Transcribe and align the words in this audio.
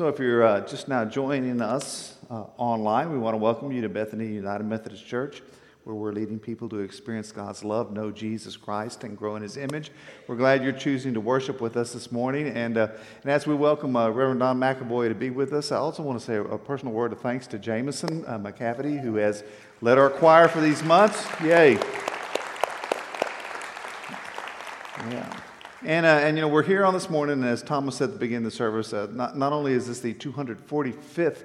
So, 0.00 0.08
if 0.08 0.18
you're 0.18 0.42
uh, 0.42 0.62
just 0.62 0.88
now 0.88 1.04
joining 1.04 1.60
us 1.60 2.16
uh, 2.30 2.44
online, 2.56 3.12
we 3.12 3.18
want 3.18 3.34
to 3.34 3.36
welcome 3.36 3.70
you 3.70 3.82
to 3.82 3.88
Bethany 3.90 4.28
United 4.28 4.64
Methodist 4.64 5.06
Church, 5.06 5.42
where 5.84 5.94
we're 5.94 6.12
leading 6.12 6.38
people 6.38 6.70
to 6.70 6.78
experience 6.78 7.32
God's 7.32 7.62
love, 7.64 7.92
know 7.92 8.10
Jesus 8.10 8.56
Christ, 8.56 9.04
and 9.04 9.14
grow 9.14 9.36
in 9.36 9.42
His 9.42 9.58
image. 9.58 9.90
We're 10.26 10.36
glad 10.36 10.62
you're 10.62 10.72
choosing 10.72 11.12
to 11.12 11.20
worship 11.20 11.60
with 11.60 11.76
us 11.76 11.92
this 11.92 12.10
morning. 12.10 12.48
And, 12.48 12.78
uh, 12.78 12.88
and 13.22 13.30
as 13.30 13.46
we 13.46 13.54
welcome 13.54 13.94
uh, 13.94 14.08
Reverend 14.08 14.40
Don 14.40 14.58
McAvoy 14.58 15.10
to 15.10 15.14
be 15.14 15.28
with 15.28 15.52
us, 15.52 15.70
I 15.70 15.76
also 15.76 16.02
want 16.02 16.18
to 16.18 16.24
say 16.24 16.36
a 16.36 16.56
personal 16.56 16.94
word 16.94 17.12
of 17.12 17.20
thanks 17.20 17.46
to 17.48 17.58
Jameson 17.58 18.24
uh, 18.26 18.38
McCafferty, 18.38 18.98
who 18.98 19.16
has 19.16 19.44
led 19.82 19.98
our 19.98 20.08
choir 20.08 20.48
for 20.48 20.62
these 20.62 20.82
months. 20.82 21.26
Yay! 21.42 21.78
And, 25.82 26.04
uh, 26.04 26.10
and, 26.10 26.36
you 26.36 26.42
know, 26.42 26.48
we're 26.48 26.62
here 26.62 26.84
on 26.84 26.92
this 26.92 27.08
morning, 27.08 27.40
and 27.40 27.44
as 27.46 27.62
Thomas 27.62 27.96
said 27.96 28.10
at 28.10 28.12
the 28.12 28.18
beginning 28.18 28.44
of 28.44 28.52
the 28.52 28.56
service, 28.56 28.92
uh, 28.92 29.06
not, 29.12 29.38
not 29.38 29.54
only 29.54 29.72
is 29.72 29.86
this 29.86 30.00
the 30.00 30.12
245th, 30.12 31.44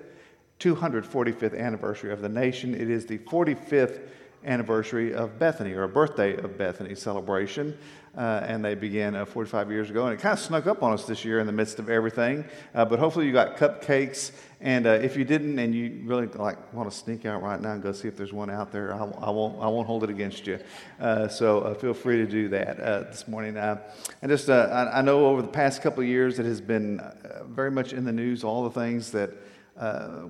245th 0.60 1.58
anniversary 1.58 2.12
of 2.12 2.22
the 2.22 2.28
nation, 2.28 2.76
it 2.76 2.90
is 2.90 3.06
the 3.06 3.18
45th 3.20 4.02
anniversary 4.46 5.14
of 5.14 5.38
Bethany, 5.40 5.74
or 5.74 5.84
a 5.84 5.90
birthday 5.90 6.38
of 6.38 6.58
Bethany 6.58 6.96
celebration. 6.96 7.78
Uh, 8.18 8.42
and 8.48 8.64
they 8.64 8.76
began 8.76 9.14
uh, 9.14 9.26
45 9.26 9.70
years 9.72 9.90
ago. 9.90 10.06
And 10.06 10.18
it 10.18 10.22
kind 10.22 10.32
of 10.32 10.40
snuck 10.40 10.68
up 10.68 10.82
on 10.82 10.94
us 10.94 11.06
this 11.06 11.26
year 11.26 11.40
in 11.40 11.48
the 11.48 11.52
midst 11.52 11.80
of 11.80 11.90
everything. 11.90 12.46
Uh, 12.74 12.86
but 12.86 12.98
hopefully 12.98 13.26
you 13.26 13.34
got 13.34 13.58
cupcakes. 13.58 14.32
And 14.62 14.88
uh, 14.88 14.92
if 14.92 15.18
you 15.18 15.26
didn't, 15.26 15.60
and 15.60 15.76
you 15.76 16.02
really 16.06 16.28
like 16.28 16.74
want 16.74 16.90
to 16.90 16.96
sneak 16.96 17.26
out 17.26 17.44
right 17.44 17.60
now 17.60 17.74
and 17.74 17.84
go 17.84 17.92
see 17.92 18.08
if 18.08 18.16
there's 18.16 18.32
one 18.32 18.50
out 18.50 18.72
there, 18.72 18.94
I, 18.94 19.00
I 19.00 19.30
won't. 19.30 19.62
I 19.62 19.68
won't 19.68 19.86
hold 19.86 20.06
it 20.06 20.10
against 20.10 20.48
you. 20.48 20.60
Uh, 20.98 21.28
so 21.28 21.60
uh, 21.60 21.74
feel 21.74 21.94
free 21.94 22.18
to 22.18 22.26
do 22.26 22.48
that 22.50 22.78
this 23.12 23.28
morning. 23.28 23.58
and 23.58 23.82
just 24.28 24.50
I, 24.50 24.92
I, 24.94 25.02
know 25.02 25.26
over 25.26 25.42
the 25.42 25.50
past 25.50 25.82
couple 25.82 26.02
of 26.02 26.08
years 26.08 26.40
it 26.40 26.46
has 26.46 26.62
been 26.62 27.02
very 27.48 27.70
much 27.70 27.92
in 27.92 28.06
the 28.06 28.14
news. 28.14 28.46
All 28.46 28.64
the 28.64 28.72
things 28.72 29.12
that 29.12 29.32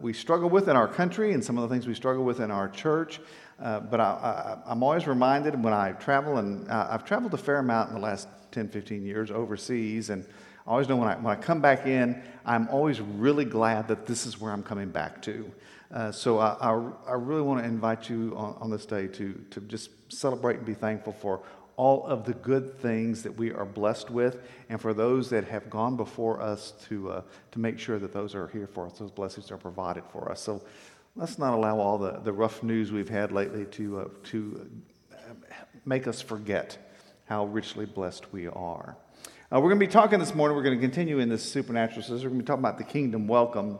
we 0.02 0.13
struggle 0.13 0.49
with 0.49 0.70
in 0.70 0.76
our 0.76 0.88
country, 0.88 1.34
and 1.34 1.44
some 1.44 1.58
of 1.58 1.67
the 1.67 1.73
things 1.73 1.88
we 1.88 1.94
struggle 1.94 2.23
with 2.23 2.39
in 2.39 2.52
our 2.52 2.70
church. 2.70 3.20
Uh, 3.61 3.80
but 3.80 4.00
I, 4.02 4.58
am 4.67 4.83
always 4.83 5.08
reminded 5.08 5.61
when 5.61 5.73
I 5.73 5.94
travel, 5.94 6.38
and 6.38 6.70
uh, 6.70 6.88
I've 6.89 7.06
traveled 7.06 7.33
a 7.33 7.38
fair 7.38 7.59
amount 7.59 7.89
in 7.89 7.95
the 7.95 8.02
last 8.02 8.28
10, 8.52 8.67
15 8.70 9.05
years 9.05 9.31
overseas, 9.31 10.09
and 10.09 10.25
I 10.67 10.72
always 10.72 10.89
know 10.89 10.97
when 10.97 11.08
I, 11.08 11.16
when 11.16 11.38
I 11.38 11.39
come 11.39 11.61
back 11.61 11.86
in, 11.86 12.22
I'm 12.45 12.67
always 12.70 13.00
really 13.00 13.45
glad 13.45 13.88
that 13.88 14.05
this 14.05 14.25
is 14.25 14.42
where 14.42 14.52
I'm 14.52 14.64
coming 14.64 14.89
back 14.89 15.22
to. 15.23 15.50
Uh, 15.94 16.11
so 16.11 16.39
I, 16.39 16.58
I, 16.59 16.92
I, 17.08 17.14
really 17.14 17.44
want 17.44 17.61
to 17.61 17.66
invite 17.66 18.09
you 18.09 18.33
on, 18.36 18.58
on 18.59 18.72
this 18.72 18.86
day 18.86 19.08
to, 19.08 19.39
to 19.52 19.61
just 19.61 19.92
celebrate 20.09 20.58
and 20.58 20.66
be 20.66 20.73
thankful 20.73 21.14
for 21.14 21.44
all 21.78 22.06
of 22.06 22.23
the 22.23 22.34
good 22.34 22.80
things 22.80 23.23
that 23.23 23.36
we 23.36 23.52
are 23.52 23.66
blessed 23.66 24.09
with, 24.09 24.40
and 24.70 24.80
for 24.80 24.94
those 24.94 25.30
that 25.30 25.45
have 25.45 25.70
gone 25.70 25.98
before 25.98 26.42
us 26.42 26.73
to, 26.88 27.12
uh, 27.12 27.22
to 27.52 27.59
make 27.59 27.78
sure 27.80 28.00
that 28.00 28.14
those 28.14 28.34
are 28.34 28.48
here 28.48 28.67
for 28.67 28.86
us, 28.86 28.98
those 28.98 29.12
blessings 29.12 29.52
are 29.52 29.58
provided 29.58 30.04
for 30.12 30.32
us. 30.32 30.42
So 30.42 30.62
let's 31.16 31.38
not 31.38 31.54
allow 31.54 31.80
all 31.80 31.98
the, 31.98 32.20
the 32.23 32.32
rough 32.34 32.64
news 32.64 32.92
we've 32.92 33.09
had 33.09 33.32
lately 33.32 33.66
to, 33.66 34.00
uh, 34.00 34.06
to 34.26 34.70
uh, 35.12 35.16
make 35.86 36.08
us 36.08 36.22
forget 36.22 36.78
how 37.26 37.45
richly 37.45 37.86
blessed 37.86 38.32
we 38.32 38.48
are. 38.48 38.95
Uh, 39.52 39.60
we're 39.60 39.70
going 39.70 39.80
to 39.80 39.86
be 39.86 39.92
talking 39.92 40.20
this 40.20 40.34
morning, 40.34 40.56
we're 40.56 40.64
going 40.64 40.78
to 40.78 40.82
continue 40.82 41.20
in 41.20 41.30
this 41.30 41.44
supernatural 41.44 42.02
series. 42.04 42.23
We're 42.23 42.30
going 42.30 42.39
to 42.39 42.44
be 42.44 42.48
talking 42.48 42.62
about 42.62 42.78
the 42.78 42.84
kingdom 42.84 43.28
welcome. 43.28 43.80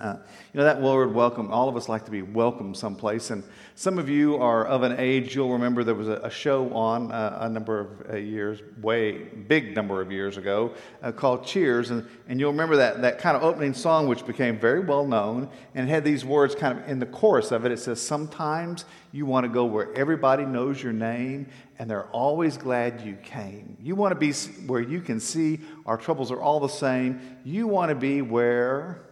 Uh, 0.00 0.14
you 0.52 0.58
know, 0.58 0.62
that 0.62 0.80
word 0.80 1.12
welcome, 1.12 1.50
all 1.50 1.68
of 1.68 1.76
us 1.76 1.88
like 1.88 2.04
to 2.04 2.10
be 2.12 2.22
welcome 2.22 2.72
someplace. 2.72 3.30
And 3.30 3.42
some 3.74 3.98
of 3.98 4.08
you 4.08 4.36
are 4.36 4.64
of 4.64 4.84
an 4.84 4.94
age, 4.96 5.34
you'll 5.34 5.50
remember 5.50 5.82
there 5.82 5.96
was 5.96 6.08
a, 6.08 6.20
a 6.22 6.30
show 6.30 6.72
on 6.72 7.10
uh, 7.10 7.38
a 7.40 7.48
number 7.48 7.80
of 7.80 8.10
uh, 8.12 8.16
years, 8.16 8.60
way 8.80 9.24
big 9.24 9.74
number 9.74 10.00
of 10.00 10.12
years 10.12 10.36
ago, 10.36 10.72
uh, 11.02 11.10
called 11.10 11.44
Cheers. 11.44 11.90
And, 11.90 12.06
and 12.28 12.38
you'll 12.38 12.52
remember 12.52 12.76
that, 12.76 13.02
that 13.02 13.18
kind 13.18 13.36
of 13.36 13.42
opening 13.42 13.74
song, 13.74 14.06
which 14.06 14.24
became 14.24 14.56
very 14.56 14.78
well 14.78 15.04
known. 15.04 15.48
And 15.74 15.88
it 15.88 15.92
had 15.92 16.04
these 16.04 16.24
words 16.24 16.54
kind 16.54 16.78
of 16.78 16.88
in 16.88 17.00
the 17.00 17.06
chorus 17.06 17.50
of 17.50 17.66
it. 17.66 17.72
It 17.72 17.80
says, 17.80 18.00
Sometimes 18.00 18.84
you 19.10 19.26
want 19.26 19.46
to 19.46 19.48
go 19.48 19.64
where 19.64 19.92
everybody 19.94 20.46
knows 20.46 20.80
your 20.80 20.92
name 20.92 21.48
and 21.80 21.90
they're 21.90 22.06
always 22.10 22.56
glad 22.56 23.00
you 23.00 23.16
came. 23.16 23.76
You 23.82 23.96
want 23.96 24.12
to 24.12 24.18
be 24.18 24.32
where 24.68 24.80
you 24.80 25.00
can 25.00 25.18
see 25.18 25.58
our 25.86 25.96
troubles 25.96 26.30
are 26.30 26.40
all 26.40 26.60
the 26.60 26.68
same. 26.68 27.38
You 27.44 27.66
want 27.66 27.88
to 27.88 27.96
be 27.96 28.22
where 28.22 29.07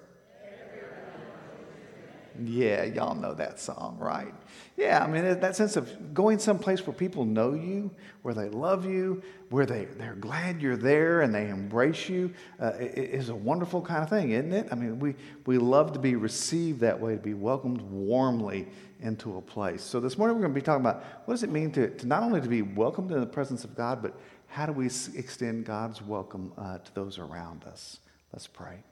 yeah, 2.45 2.85
y'all 2.85 3.15
know 3.15 3.35
that 3.35 3.61
song, 3.61 3.97
right? 4.01 4.35
Yeah, 4.77 5.03
I 5.03 5.07
mean, 5.07 5.41
that 5.41 5.57
sense 5.57 5.77
of 5.77 6.13
going 6.15 6.39
someplace 6.39 6.87
where 6.87 6.95
people 6.95 7.25
know 7.25 7.55
you, 7.55 7.91
where 8.23 8.35
they 8.35 8.49
love 8.49 8.85
you, 8.85 9.23
where 9.49 9.65
they, 9.65 9.87
they're 9.87 10.15
glad 10.17 10.61
you're 10.61 10.77
there 10.77 11.23
and 11.23 11.35
they 11.35 11.49
embrace 11.49 12.09
you 12.09 12.33
uh, 12.61 12.73
is 12.79 13.29
a 13.29 13.35
wonderful 13.35 13.81
kind 13.81 14.03
of 14.03 14.11
thing, 14.11 14.33
isn't 14.33 14.53
it? 14.53 14.69
I 14.71 14.75
mean, 14.75 14.99
we, 14.99 15.15
we 15.47 15.59
love 15.59 15.93
to 15.93 15.99
be 15.99 16.15
received 16.15 16.81
that 16.81 17.01
way, 17.01 17.15
to 17.15 17.21
be 17.21 17.35
welcomed 17.35 17.81
warmly 17.83 18.69
into 19.01 19.39
a 19.39 19.41
place. 19.41 19.83
So 19.83 20.01
this 20.01 20.19
morning 20.19 20.37
we're 20.37 20.43
going 20.43 20.55
to 20.55 20.61
be 20.61 20.65
talking 20.65 20.85
about 20.85 21.05
what 21.25 21.35
does 21.35 21.43
it 21.43 21.51
mean 21.51 21.71
to, 21.73 21.91
to 21.91 22.07
not 22.07 22.23
only 22.23 22.41
to 22.41 22.49
be 22.49 22.63
welcomed 22.63 23.13
in 23.13 23.21
the 23.21 23.27
presence 23.27 23.65
of 23.65 23.77
God, 23.77 24.03
but 24.03 24.19
how 24.47 24.67
do 24.67 24.73
we 24.73 24.87
extend 24.87 25.65
God's 25.65 26.03
welcome 26.03 26.53
uh, 26.59 26.79
to 26.79 26.95
those 26.95 27.19
around 27.19 27.65
us? 27.65 27.99
Let's 28.33 28.47
pray. 28.47 28.83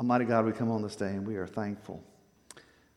Almighty 0.00 0.24
God, 0.24 0.46
we 0.46 0.52
come 0.52 0.70
on 0.70 0.80
this 0.80 0.96
day 0.96 1.08
and 1.08 1.26
we 1.26 1.36
are 1.36 1.46
thankful. 1.46 2.02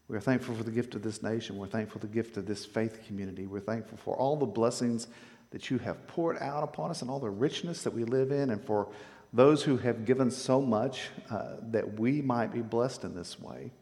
We 0.07 0.15
are 0.15 0.21
thankful 0.21 0.55
for 0.55 0.63
the 0.63 0.71
gift 0.71 0.95
of 0.95 1.03
this 1.03 1.21
nation. 1.21 1.57
We're 1.57 1.67
thankful 1.67 1.99
for 1.99 2.07
the 2.07 2.13
gift 2.13 2.37
of 2.37 2.45
this 2.45 2.63
faith 2.63 3.05
community. 3.05 3.45
We're 3.45 3.59
thankful 3.59 3.97
for 3.97 4.15
all 4.15 4.37
the 4.37 4.45
blessings 4.45 5.07
that 5.51 5.69
you 5.69 5.79
have 5.79 6.07
poured 6.07 6.37
out 6.39 6.63
upon 6.63 6.91
us 6.91 7.01
and 7.01 7.11
all 7.11 7.19
the 7.19 7.29
richness 7.29 7.83
that 7.83 7.93
we 7.93 8.05
live 8.05 8.31
in, 8.31 8.51
and 8.51 8.63
for 8.63 8.87
those 9.33 9.63
who 9.63 9.75
have 9.75 10.05
given 10.05 10.31
so 10.31 10.61
much 10.61 11.09
uh, 11.29 11.55
that 11.71 11.99
we 11.99 12.21
might 12.21 12.53
be 12.53 12.61
blessed 12.61 13.03
in 13.03 13.13
this 13.13 13.37
way. 13.37 13.73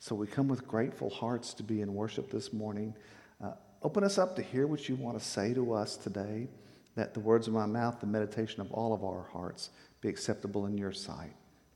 So 0.00 0.16
we 0.16 0.26
come 0.26 0.48
with 0.48 0.66
grateful 0.66 1.10
hearts 1.10 1.54
to 1.54 1.62
be 1.62 1.80
in 1.80 1.94
worship 1.94 2.28
this 2.28 2.52
morning. 2.52 2.92
Uh, 3.40 3.52
open 3.84 4.02
us 4.02 4.18
up 4.18 4.34
to 4.34 4.42
hear 4.42 4.66
what 4.66 4.88
you 4.88 4.96
want 4.96 5.16
to 5.16 5.24
say 5.24 5.54
to 5.54 5.74
us 5.74 5.96
today, 5.96 6.48
that 6.96 7.14
the 7.14 7.20
words 7.20 7.46
of 7.46 7.52
my 7.54 7.66
mouth, 7.66 8.00
the 8.00 8.08
meditation 8.08 8.60
of 8.60 8.72
all 8.72 8.92
of 8.92 9.04
our 9.04 9.28
hearts 9.32 9.70
be 10.00 10.08
acceptable 10.08 10.66
in 10.66 10.76
your 10.76 10.92
sight 10.92 11.34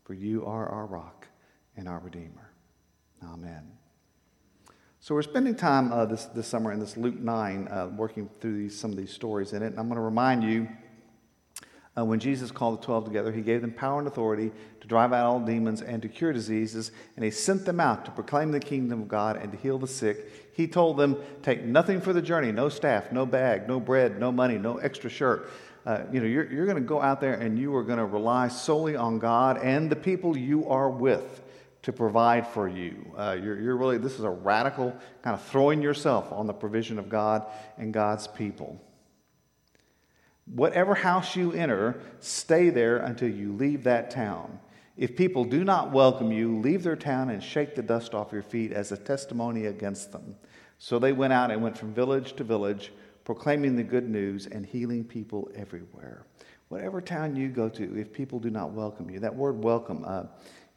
for 0.09 0.15
you 0.15 0.47
are 0.47 0.67
our 0.67 0.87
rock 0.87 1.29
and 1.77 1.87
our 1.87 1.99
Redeemer. 1.99 2.51
Amen. 3.23 3.71
So 5.01 5.15
we're 5.15 5.21
spending 5.21 5.55
time 5.55 5.93
uh, 5.93 6.07
this, 6.07 6.25
this 6.25 6.47
summer 6.47 6.73
in 6.73 6.81
this 6.81 6.97
Luke 6.97 7.19
9, 7.19 7.69
uh, 7.69 7.91
working 7.95 8.31
through 8.41 8.57
these, 8.57 8.81
some 8.81 8.91
of 8.91 8.97
these 8.97 9.13
stories 9.13 9.53
in 9.53 9.63
it. 9.63 9.67
And 9.67 9.79
I'm 9.79 9.87
going 9.87 9.97
to 9.97 10.01
remind 10.01 10.45
you, 10.45 10.67
uh, 11.99 12.07
when 12.07 12.21
Jesus 12.21 12.51
called 12.51 12.81
the 12.81 12.87
12 12.87 13.05
together, 13.05 13.31
he 13.31 13.43
gave 13.43 13.61
them 13.61 13.71
power 13.71 13.99
and 13.99 14.09
authority 14.09 14.51
to 14.81 14.89
drive 14.89 15.13
out 15.13 15.27
all 15.27 15.41
demons 15.41 15.83
and 15.83 16.01
to 16.01 16.09
cure 16.09 16.33
diseases, 16.33 16.91
and 17.17 17.23
he 17.23 17.31
sent 17.31 17.67
them 17.67 17.79
out 17.79 18.07
to 18.07 18.11
proclaim 18.11 18.51
the 18.51 18.61
kingdom 18.61 19.03
of 19.03 19.09
God 19.09 19.37
and 19.37 19.53
to 19.53 19.59
heal 19.59 19.79
the 19.79 19.87
sick. 19.87 20.53
He 20.55 20.67
told 20.67 20.97
them, 20.97 21.19
Take 21.43 21.65
nothing 21.65 22.01
for 22.01 22.15
the 22.15 22.23
journey 22.23 22.51
no 22.51 22.71
staff, 22.71 23.13
no 23.13 23.27
bag, 23.27 23.69
no 23.69 23.79
bread, 23.79 24.19
no 24.19 24.33
money, 24.33 24.57
no 24.57 24.79
extra 24.79 25.11
shirt 25.11 25.51
uh, 25.87 26.03
you 26.13 26.21
know, 26.21 26.27
you're, 26.27 26.51
you're 26.51 26.67
going 26.67 26.77
to 26.77 26.83
go 26.83 27.01
out 27.01 27.21
there 27.21 27.35
and 27.35 27.59
you 27.59 27.75
are 27.77 27.83
going 27.83 27.99
to 27.99 28.05
rely 28.05 28.49
solely 28.49 28.97
on 28.97 29.19
God 29.19 29.59
and 29.59 29.91
the 29.91 29.97
people 29.97 30.37
you 30.37 30.69
are 30.69 30.91
with 30.91 31.43
to 31.83 31.93
provide 31.93 32.47
for 32.47 32.69
you. 32.69 33.13
Uh, 33.17 33.37
you're, 33.41 33.61
you're 33.61 33.77
really, 33.77 33.99
this 33.99 34.15
is 34.15 34.25
a 34.25 34.31
radical 34.31 34.95
kind 35.23 35.35
of 35.35 35.43
throwing 35.45 35.81
yourself 35.81 36.33
on 36.33 36.47
the 36.47 36.53
provision 36.53 36.99
of 36.99 37.09
God 37.09 37.47
and 37.79 37.93
God's 37.95 38.27
people. 38.27 38.83
Whatever 40.47 40.95
house 40.95 41.37
you 41.37 41.53
enter, 41.53 42.01
stay 42.21 42.71
there 42.71 42.99
until 42.99 43.29
you 43.31 43.53
leave 43.53 43.85
that 43.85 44.11
town. 44.11 44.59
If 44.97 45.17
people 45.17 45.45
do 45.45 45.63
not 45.63 45.93
welcome 45.93 46.33
you, 46.33 46.59
leave 46.59 46.83
their 46.83 46.97
town 46.97 47.31
and 47.31 47.43
shake 47.43 47.75
the 47.75 47.83
dust 47.83 48.15
off 48.15 48.33
your 48.33 48.43
feet 48.43 48.73
as 48.73 48.91
a 48.91 48.97
testimony 48.97 49.67
against 49.67 50.11
them. 50.11 50.35
So 50.79 50.99
they 50.99 51.13
went 51.13 51.33
out 51.33 51.51
and 51.51 51.63
went 51.63 51.79
from 51.79 51.95
village 51.95 52.35
to 52.35 52.45
village 52.45 52.93
proclaiming 53.29 53.77
the 53.77 53.83
good 53.83 54.09
news 54.09 54.47
and 54.47 54.65
healing 54.65 55.05
people 55.05 55.51
everywhere. 55.55 56.25
Whatever 56.69 56.99
town 57.03 57.37
you 57.37 57.49
go 57.49 57.69
to, 57.69 57.95
if 57.95 58.11
people 58.11 58.39
do 58.39 58.49
not 58.49 58.71
welcome 58.71 59.11
you, 59.11 59.21
that 59.21 59.37
word 59.37 59.63
welcome, 59.63 60.03
uh, 60.07 60.23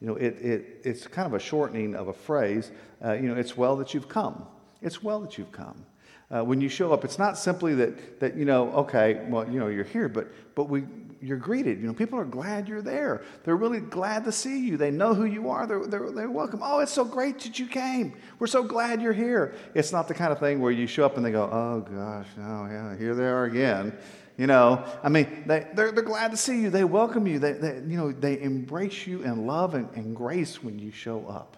you 0.02 0.06
know, 0.06 0.16
it, 0.16 0.36
it, 0.38 0.82
it's 0.84 1.06
kind 1.06 1.24
of 1.24 1.32
a 1.32 1.38
shortening 1.38 1.94
of 1.94 2.08
a 2.08 2.12
phrase. 2.12 2.70
Uh, 3.02 3.14
you 3.14 3.22
know, 3.22 3.36
it's 3.36 3.56
well 3.56 3.74
that 3.76 3.94
you've 3.94 4.06
come. 4.06 4.44
It's 4.82 5.02
well 5.02 5.20
that 5.20 5.38
you've 5.38 5.50
come. 5.50 5.86
Uh, 6.30 6.44
when 6.44 6.60
you 6.60 6.68
show 6.68 6.92
up, 6.92 7.06
it's 7.06 7.18
not 7.18 7.38
simply 7.38 7.74
that, 7.76 8.20
that, 8.20 8.36
you 8.36 8.44
know, 8.44 8.70
okay, 8.72 9.24
well, 9.30 9.50
you 9.50 9.58
know, 9.58 9.68
you're 9.68 9.82
here, 9.82 10.10
but, 10.10 10.30
but 10.54 10.68
we, 10.68 10.82
you're 11.22 11.38
greeted. 11.38 11.80
You 11.80 11.86
know, 11.86 11.94
people 11.94 12.18
are 12.18 12.24
glad 12.24 12.68
you're 12.68 12.82
there. 12.82 13.22
They're 13.44 13.56
really 13.56 13.80
glad 13.80 14.24
to 14.24 14.32
see 14.32 14.58
you. 14.58 14.76
They 14.76 14.90
know 14.90 15.14
who 15.14 15.24
you 15.24 15.48
are. 15.50 15.66
They're, 15.66 15.86
they're, 15.86 16.10
they're 16.10 16.30
welcome. 16.30 16.60
Oh, 16.62 16.80
it's 16.80 16.92
so 16.92 17.04
great 17.04 17.38
that 17.40 17.58
you 17.58 17.66
came. 17.66 18.14
We're 18.40 18.48
so 18.48 18.64
glad 18.64 19.00
you're 19.00 19.12
here. 19.12 19.54
It's 19.74 19.92
not 19.92 20.08
the 20.08 20.14
kind 20.14 20.32
of 20.32 20.40
thing 20.40 20.60
where 20.60 20.72
you 20.72 20.86
show 20.86 21.06
up 21.06 21.16
and 21.16 21.24
they 21.24 21.30
go, 21.30 21.44
oh, 21.44 21.80
gosh, 21.80 22.26
oh, 22.38 22.66
yeah, 22.66 22.96
here 22.96 23.14
they 23.14 23.26
are 23.26 23.44
again. 23.44 23.96
You 24.36 24.46
know, 24.48 24.84
I 25.02 25.08
mean, 25.08 25.44
they, 25.46 25.68
they're, 25.74 25.92
they're 25.92 26.02
glad 26.02 26.32
to 26.32 26.36
see 26.36 26.60
you. 26.62 26.70
They 26.70 26.84
welcome 26.84 27.26
you. 27.26 27.38
They, 27.38 27.52
they 27.52 27.76
you 27.76 27.96
know, 27.96 28.10
they 28.10 28.40
embrace 28.40 29.06
you 29.06 29.22
in 29.22 29.46
love 29.46 29.74
and, 29.74 29.88
and 29.94 30.16
grace 30.16 30.62
when 30.62 30.78
you 30.78 30.90
show 30.90 31.26
up. 31.28 31.56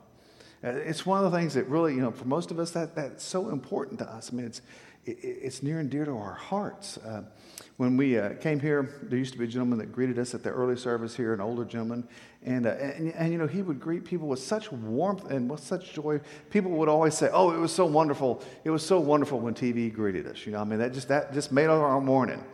Uh, 0.62 0.70
it's 0.70 1.06
one 1.06 1.24
of 1.24 1.30
the 1.30 1.38
things 1.38 1.54
that 1.54 1.68
really, 1.68 1.94
you 1.94 2.00
know, 2.00 2.10
for 2.10 2.24
most 2.24 2.50
of 2.50 2.58
us, 2.58 2.72
that, 2.72 2.94
that's 2.94 3.22
so 3.22 3.50
important 3.50 3.98
to 4.00 4.10
us. 4.10 4.30
I 4.32 4.36
mean, 4.36 4.46
it's, 4.46 4.60
it, 5.06 5.18
it's 5.22 5.62
near 5.62 5.80
and 5.80 5.90
dear 5.90 6.04
to 6.04 6.12
our 6.12 6.34
hearts. 6.34 6.98
Uh, 6.98 7.22
when 7.76 7.96
we 7.96 8.18
uh, 8.18 8.34
came 8.34 8.60
here, 8.60 9.00
there 9.02 9.18
used 9.18 9.32
to 9.32 9.38
be 9.38 9.44
a 9.44 9.48
gentleman 9.48 9.78
that 9.78 9.90
greeted 9.90 10.18
us 10.18 10.34
at 10.34 10.42
the 10.42 10.50
early 10.50 10.76
service 10.76 11.16
here, 11.16 11.34
an 11.34 11.40
older 11.40 11.64
gentleman. 11.64 12.06
And, 12.44 12.66
uh, 12.66 12.70
and, 12.70 13.12
and, 13.14 13.32
you 13.32 13.38
know, 13.38 13.46
he 13.46 13.62
would 13.62 13.80
greet 13.80 14.04
people 14.04 14.28
with 14.28 14.38
such 14.38 14.70
warmth 14.70 15.30
and 15.30 15.50
with 15.50 15.60
such 15.60 15.92
joy. 15.92 16.20
People 16.50 16.70
would 16.72 16.88
always 16.88 17.14
say, 17.14 17.30
oh, 17.32 17.50
it 17.50 17.58
was 17.58 17.72
so 17.72 17.84
wonderful. 17.84 18.42
It 18.64 18.70
was 18.70 18.86
so 18.86 19.00
wonderful 19.00 19.40
when 19.40 19.54
TV 19.54 19.92
greeted 19.92 20.26
us. 20.26 20.46
You 20.46 20.52
know, 20.52 20.60
I 20.60 20.64
mean, 20.64 20.78
that 20.78 20.92
just, 20.92 21.08
that 21.08 21.32
just 21.32 21.50
made 21.50 21.66
our 21.66 22.00
morning. 22.00 22.44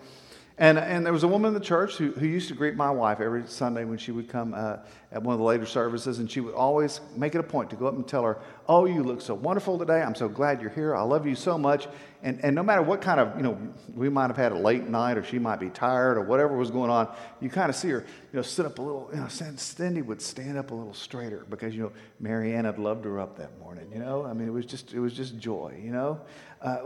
And, 0.61 0.79
and 0.79 1.07
there 1.07 1.13
was 1.15 1.23
a 1.23 1.29
woman 1.29 1.49
in 1.49 1.55
the 1.55 1.65
church 1.65 1.97
who, 1.97 2.13
who 2.13 2.27
used 2.27 2.49
to 2.49 2.55
greet 2.55 2.77
my 2.77 2.91
wife 2.91 3.21
every 3.21 3.45
Sunday 3.47 3.85
when 3.85 3.97
she 3.97 4.13
would 4.13 4.29
come 4.29 4.53
uh, 4.53 4.77
at 5.11 5.23
one 5.23 5.33
of 5.33 5.39
the 5.39 5.45
later 5.45 5.65
services, 5.65 6.19
and 6.19 6.31
she 6.31 6.41
would 6.41 6.53
always 6.53 7.01
make 7.17 7.35
it 7.35 7.39
a 7.39 7.43
point 7.43 7.71
to 7.71 7.77
go 7.77 7.87
up 7.87 7.95
and 7.95 8.07
tell 8.07 8.23
her, 8.25 8.37
Oh, 8.69 8.85
you 8.85 9.03
look 9.03 9.23
so 9.23 9.35
wonderful 9.35 9.79
today. 9.79 10.03
I'm 10.03 10.15
so 10.15 10.29
glad 10.29 10.61
you're 10.61 10.69
here. 10.69 10.95
I 10.95 11.01
love 11.01 11.27
you 11.27 11.35
so 11.35 11.57
much. 11.57 11.89
And, 12.23 12.39
and 12.45 12.55
no 12.55 12.63
matter 12.63 12.83
what 12.83 13.01
kind 13.01 13.19
of, 13.19 13.35
you 13.37 13.43
know, 13.43 13.59
we 13.95 14.11
might 14.11 14.27
have 14.27 14.37
had 14.37 14.53
a 14.53 14.59
late 14.59 14.87
night 14.87 15.17
or 15.17 15.25
she 15.25 15.39
might 15.39 15.59
be 15.59 15.71
tired 15.71 16.19
or 16.19 16.23
whatever 16.23 16.55
was 16.55 16.71
going 16.71 16.91
on, 16.91 17.15
you 17.41 17.49
kind 17.49 17.71
of 17.71 17.77
see 17.77 17.89
her, 17.89 18.01
you 18.01 18.37
know, 18.37 18.43
sit 18.43 18.67
up 18.67 18.79
a 18.79 18.83
little, 18.83 19.09
you 19.13 19.21
know, 19.21 19.29
Cindy 19.29 20.03
would 20.03 20.21
stand 20.21 20.59
up 20.59 20.71
a 20.71 20.75
little 20.75 20.93
straighter 20.93 21.47
because, 21.49 21.75
you 21.75 21.83
know, 21.83 21.93
Marianne 22.19 22.67
had 22.67 22.79
loved 22.79 23.07
her 23.07 23.19
up 23.19 23.39
that 23.39 23.59
morning, 23.59 23.91
you 23.91 23.99
know? 23.99 24.27
I 24.27 24.35
mean, 24.35 24.49
it 24.49 24.53
was 24.53 24.67
just, 24.67 24.93
it 24.93 25.01
was 25.01 25.15
just 25.15 25.39
joy, 25.39 25.81
you 25.83 25.93
know? 25.93 26.21
Uh, 26.61 26.81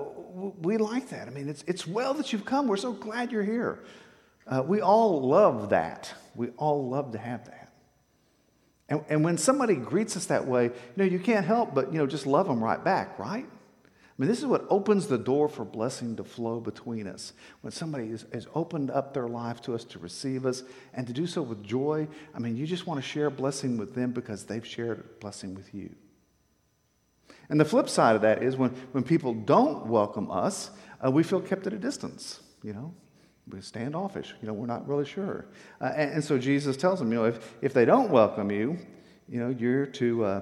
we 0.62 0.76
like 0.76 1.08
that. 1.08 1.26
I 1.26 1.32
mean, 1.32 1.48
it's, 1.48 1.64
it's 1.66 1.84
well 1.84 2.14
that 2.14 2.32
you've 2.32 2.44
come. 2.44 2.68
We're 2.68 2.76
so 2.76 2.92
glad 2.92 3.32
you're 3.32 3.42
here. 3.42 3.82
Uh, 4.46 4.62
we 4.64 4.80
all 4.82 5.20
love 5.26 5.70
that. 5.70 6.14
We 6.36 6.50
all 6.50 6.88
love 6.88 7.10
to 7.12 7.18
have 7.18 7.44
that. 7.46 7.72
And, 8.88 9.04
and 9.08 9.24
when 9.24 9.38
somebody 9.38 9.74
greets 9.74 10.16
us 10.16 10.26
that 10.26 10.46
way, 10.46 10.64
you 10.66 10.72
know, 10.96 11.04
you 11.04 11.18
can't 11.18 11.44
help 11.44 11.74
but, 11.74 11.92
you 11.92 11.98
know, 11.98 12.06
just 12.06 12.26
love 12.26 12.46
them 12.46 12.62
right 12.62 12.82
back, 12.82 13.18
right? 13.18 13.46
I 14.16 14.22
mean, 14.22 14.28
this 14.28 14.38
is 14.38 14.46
what 14.46 14.64
opens 14.70 15.08
the 15.08 15.18
door 15.18 15.48
for 15.48 15.64
blessing 15.64 16.14
to 16.16 16.24
flow 16.24 16.60
between 16.60 17.08
us. 17.08 17.32
When 17.62 17.72
somebody 17.72 18.10
has, 18.10 18.46
opened 18.54 18.92
up 18.92 19.12
their 19.12 19.26
life 19.26 19.60
to 19.62 19.74
us 19.74 19.82
to 19.86 19.98
receive 19.98 20.46
us 20.46 20.62
and 20.92 21.04
to 21.08 21.12
do 21.12 21.26
so 21.26 21.42
with 21.42 21.64
joy, 21.64 22.06
I 22.32 22.38
mean, 22.38 22.56
you 22.56 22.64
just 22.64 22.86
want 22.86 23.02
to 23.02 23.06
share 23.06 23.28
blessing 23.28 23.76
with 23.76 23.92
them 23.96 24.12
because 24.12 24.44
they've 24.44 24.64
shared 24.64 25.18
blessing 25.18 25.56
with 25.56 25.74
you. 25.74 25.92
And 27.48 27.58
the 27.58 27.64
flip 27.64 27.88
side 27.88 28.14
of 28.14 28.22
that 28.22 28.40
is 28.40 28.56
when, 28.56 28.70
when 28.92 29.02
people 29.02 29.34
don't 29.34 29.86
welcome 29.86 30.30
us, 30.30 30.70
uh, 31.04 31.10
we 31.10 31.24
feel 31.24 31.40
kept 31.40 31.66
at 31.66 31.72
a 31.72 31.78
distance, 31.78 32.40
you 32.62 32.72
know. 32.72 32.94
We're 33.48 33.62
standoffish, 33.62 34.32
you 34.40 34.46
know, 34.46 34.54
we're 34.54 34.66
not 34.66 34.88
really 34.88 35.04
sure. 35.04 35.46
Uh, 35.80 35.92
and, 35.94 36.12
and, 36.12 36.24
so 36.24 36.38
Jesus 36.38 36.78
tells 36.78 36.98
them, 36.98 37.12
you 37.12 37.18
know, 37.18 37.24
if, 37.26 37.56
if 37.60 37.74
they 37.74 37.84
don't 37.84 38.10
welcome 38.10 38.50
you, 38.50 38.78
you 39.28 39.38
know, 39.38 39.50
you're 39.50 39.84
to 39.86 40.24
uh, 40.24 40.40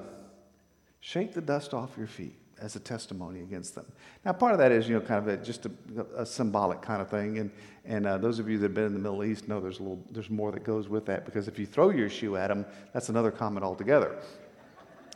shake 1.00 1.32
the 1.32 1.40
dust 1.40 1.74
off 1.74 1.90
your 1.96 2.06
feet 2.06 2.41
as 2.62 2.76
a 2.76 2.80
testimony 2.80 3.40
against 3.40 3.74
them. 3.74 3.84
Now, 4.24 4.32
part 4.32 4.52
of 4.52 4.58
that 4.58 4.70
is, 4.70 4.88
you 4.88 4.94
know, 4.94 5.00
kind 5.00 5.18
of 5.18 5.28
a, 5.28 5.36
just 5.44 5.66
a, 5.66 5.70
a, 6.16 6.24
symbolic 6.24 6.80
kind 6.80 7.02
of 7.02 7.10
thing. 7.10 7.38
And, 7.38 7.50
and 7.84 8.06
uh, 8.06 8.18
those 8.18 8.38
of 8.38 8.48
you 8.48 8.56
that 8.58 8.66
have 8.66 8.74
been 8.74 8.84
in 8.84 8.94
the 8.94 9.00
Middle 9.00 9.24
East 9.24 9.48
know 9.48 9.60
there's, 9.60 9.80
a 9.80 9.82
little, 9.82 10.02
there's 10.12 10.30
more 10.30 10.52
that 10.52 10.62
goes 10.62 10.88
with 10.88 11.04
that 11.06 11.24
because 11.24 11.48
if 11.48 11.58
you 11.58 11.66
throw 11.66 11.90
your 11.90 12.08
shoe 12.08 12.36
at 12.36 12.48
them, 12.48 12.64
that's 12.92 13.08
another 13.08 13.32
comment 13.32 13.64
altogether. 13.64 14.16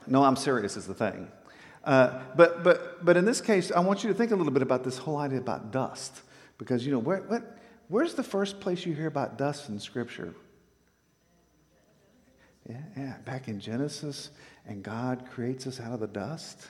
No, 0.08 0.24
I'm 0.24 0.36
serious, 0.36 0.76
is 0.76 0.86
the 0.86 0.94
thing. 0.94 1.28
Uh, 1.84 2.20
but, 2.34 2.64
but, 2.64 3.04
but 3.04 3.16
in 3.16 3.24
this 3.24 3.40
case, 3.40 3.70
I 3.70 3.80
want 3.80 4.02
you 4.02 4.08
to 4.08 4.14
think 4.14 4.32
a 4.32 4.36
little 4.36 4.52
bit 4.52 4.62
about 4.62 4.82
this 4.82 4.98
whole 4.98 5.18
idea 5.18 5.38
about 5.38 5.70
dust. 5.70 6.22
Because, 6.58 6.84
you 6.84 6.92
know, 6.92 6.98
where, 6.98 7.18
what, 7.18 7.58
where's 7.88 8.14
the 8.14 8.24
first 8.24 8.58
place 8.58 8.84
you 8.84 8.92
hear 8.92 9.06
about 9.06 9.38
dust 9.38 9.68
in 9.68 9.78
Scripture? 9.78 10.34
Yeah, 12.68 12.82
yeah, 12.96 13.14
back 13.24 13.46
in 13.46 13.60
Genesis, 13.60 14.30
and 14.66 14.82
God 14.82 15.26
creates 15.30 15.68
us 15.68 15.78
out 15.80 15.92
of 15.92 16.00
the 16.00 16.08
dust. 16.08 16.66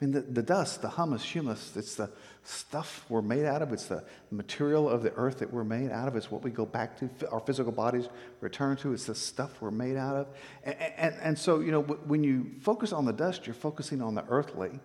I 0.00 0.04
mean, 0.04 0.12
the, 0.12 0.20
the 0.20 0.42
dust, 0.42 0.82
the 0.82 0.90
humus, 0.90 1.24
humus, 1.24 1.76
it's 1.76 1.96
the 1.96 2.08
stuff 2.44 3.04
we're 3.08 3.20
made 3.20 3.44
out 3.44 3.62
of. 3.62 3.72
It's 3.72 3.86
the 3.86 4.04
material 4.30 4.88
of 4.88 5.02
the 5.02 5.12
earth 5.14 5.38
that 5.40 5.52
we're 5.52 5.64
made 5.64 5.90
out 5.90 6.06
of. 6.06 6.14
It's 6.14 6.30
what 6.30 6.42
we 6.42 6.50
go 6.50 6.64
back 6.64 6.98
to, 6.98 7.30
our 7.30 7.40
physical 7.40 7.72
bodies 7.72 8.08
return 8.40 8.76
to. 8.78 8.92
It's 8.92 9.06
the 9.06 9.14
stuff 9.16 9.60
we're 9.60 9.72
made 9.72 9.96
out 9.96 10.14
of. 10.14 10.28
And, 10.62 10.76
and, 10.96 11.14
and 11.20 11.38
so, 11.38 11.58
you 11.58 11.72
know, 11.72 11.82
when 11.82 12.22
you 12.22 12.52
focus 12.60 12.92
on 12.92 13.06
the 13.06 13.12
dust, 13.12 13.46
you're 13.46 13.54
focusing 13.54 14.00
on 14.00 14.14
the 14.14 14.24
earthly 14.28 14.78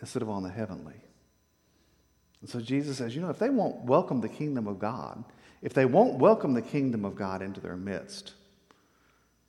instead 0.00 0.22
of 0.22 0.30
on 0.30 0.42
the 0.42 0.50
heavenly. 0.50 1.00
And 2.40 2.48
so 2.48 2.60
Jesus 2.60 2.98
says, 2.98 3.14
you 3.14 3.20
know, 3.20 3.30
if 3.30 3.38
they 3.38 3.50
won't 3.50 3.84
welcome 3.84 4.22
the 4.22 4.28
kingdom 4.28 4.66
of 4.66 4.78
God, 4.78 5.24
if 5.60 5.74
they 5.74 5.84
won't 5.84 6.18
welcome 6.18 6.54
the 6.54 6.62
kingdom 6.62 7.04
of 7.04 7.16
God 7.16 7.42
into 7.42 7.60
their 7.60 7.76
midst, 7.76 8.32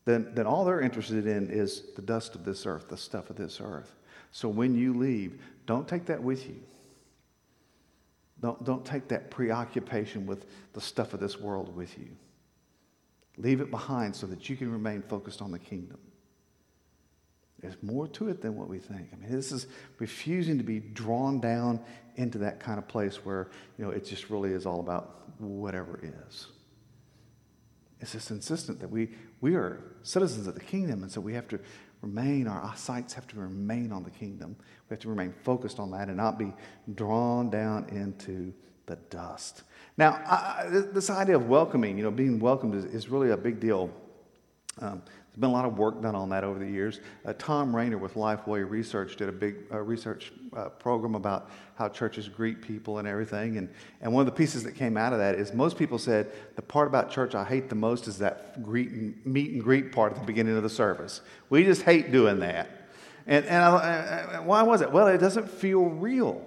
then, 0.03 0.31
then 0.33 0.45
all 0.45 0.65
they're 0.65 0.81
interested 0.81 1.25
in 1.25 1.49
is 1.49 1.83
the 1.95 2.01
dust 2.01 2.35
of 2.35 2.43
this 2.43 2.65
earth, 2.65 2.89
the 2.89 2.97
stuff 2.97 3.29
of 3.29 3.35
this 3.37 3.59
earth. 3.61 3.93
So 4.31 4.49
when 4.49 4.75
you 4.75 4.93
leave, 4.93 5.41
don't 5.65 5.87
take 5.87 6.05
that 6.07 6.21
with 6.21 6.47
you. 6.47 6.59
Don't, 8.41 8.63
don't 8.63 8.85
take 8.85 9.07
that 9.07 9.31
preoccupation 9.31 10.25
with 10.25 10.45
the 10.73 10.81
stuff 10.81 11.13
of 11.13 11.19
this 11.19 11.39
world 11.39 11.75
with 11.75 11.97
you. 11.97 12.09
Leave 13.37 13.61
it 13.61 13.71
behind 13.71 14.15
so 14.15 14.27
that 14.27 14.49
you 14.49 14.55
can 14.55 14.71
remain 14.71 15.01
focused 15.01 15.41
on 15.41 15.51
the 15.51 15.59
kingdom. 15.59 15.97
There's 17.59 17.81
more 17.81 18.07
to 18.09 18.29
it 18.29 18.41
than 18.41 18.55
what 18.55 18.69
we 18.69 18.77
think. 18.77 19.09
I 19.11 19.15
mean, 19.15 19.31
this 19.31 19.51
is 19.51 19.65
refusing 19.97 20.59
to 20.59 20.63
be 20.63 20.79
drawn 20.79 21.39
down 21.39 21.79
into 22.15 22.37
that 22.39 22.59
kind 22.59 22.77
of 22.77 22.87
place 22.87 23.25
where, 23.25 23.49
you 23.77 23.85
know, 23.85 23.91
it 23.91 24.05
just 24.05 24.29
really 24.29 24.51
is 24.51 24.65
all 24.67 24.79
about 24.79 25.39
whatever 25.39 25.99
is. 26.03 26.47
It's 27.99 28.11
just 28.11 28.29
insistent 28.29 28.79
that 28.79 28.91
we, 28.91 29.09
we 29.41 29.55
are 29.55 29.81
citizens 30.03 30.45
of 30.45 30.53
the 30.53 30.61
kingdom, 30.61 31.01
and 31.01 31.11
so 31.11 31.19
we 31.19 31.33
have 31.33 31.47
to 31.47 31.59
remain, 32.01 32.47
our 32.47 32.75
sights 32.75 33.13
have 33.13 33.27
to 33.27 33.39
remain 33.39 33.91
on 33.91 34.03
the 34.03 34.09
kingdom. 34.09 34.55
We 34.59 34.93
have 34.93 34.99
to 34.99 35.09
remain 35.09 35.33
focused 35.43 35.79
on 35.79 35.91
that 35.91 36.07
and 36.07 36.17
not 36.17 36.37
be 36.37 36.53
drawn 36.95 37.49
down 37.49 37.89
into 37.89 38.53
the 38.85 38.95
dust. 39.09 39.63
Now, 39.97 40.21
I, 40.25 40.67
this 40.69 41.09
idea 41.09 41.35
of 41.35 41.47
welcoming, 41.47 41.97
you 41.97 42.03
know, 42.03 42.11
being 42.11 42.39
welcomed 42.39 42.75
is, 42.75 42.85
is 42.85 43.09
really 43.09 43.31
a 43.31 43.37
big 43.37 43.59
deal. 43.59 43.89
Um, 44.79 45.01
there's 45.37 45.41
been 45.41 45.51
a 45.51 45.53
lot 45.53 45.65
of 45.65 45.77
work 45.77 46.01
done 46.01 46.15
on 46.15 46.29
that 46.29 46.43
over 46.43 46.57
the 46.57 46.65
years. 46.65 46.99
Uh, 47.23 47.31
Thom 47.33 47.75
Rainer 47.75 47.99
with 47.99 48.15
Lifeway 48.15 48.67
Research 48.67 49.17
did 49.17 49.29
a 49.29 49.31
big 49.31 49.57
uh, 49.71 49.77
research 49.77 50.33
uh, 50.55 50.69
program 50.69 51.13
about 51.13 51.51
how 51.75 51.89
churches 51.89 52.27
greet 52.27 52.59
people 52.59 52.97
and 52.97 53.07
everything. 53.07 53.59
And, 53.59 53.69
and 54.01 54.11
one 54.11 54.21
of 54.21 54.25
the 54.25 54.35
pieces 54.35 54.63
that 54.63 54.71
came 54.71 54.97
out 54.97 55.13
of 55.13 55.19
that 55.19 55.35
is 55.35 55.53
most 55.53 55.77
people 55.77 55.99
said 55.99 56.31
the 56.55 56.63
part 56.63 56.87
about 56.87 57.11
church 57.11 57.35
I 57.35 57.43
hate 57.43 57.69
the 57.69 57.75
most 57.75 58.07
is 58.07 58.17
that 58.17 58.63
greet 58.63 58.89
and, 58.89 59.15
meet 59.27 59.51
and 59.51 59.61
greet 59.61 59.91
part 59.91 60.13
at 60.13 60.19
the 60.19 60.25
beginning 60.25 60.57
of 60.57 60.63
the 60.63 60.71
service. 60.71 61.21
We 61.51 61.63
just 61.63 61.83
hate 61.83 62.11
doing 62.11 62.39
that. 62.39 62.89
And, 63.27 63.45
and 63.45 63.63
I, 63.63 64.39
why 64.39 64.63
was 64.63 64.81
it? 64.81 64.91
Well, 64.91 65.05
it 65.05 65.19
doesn't 65.19 65.51
feel 65.51 65.83
real. 65.83 66.43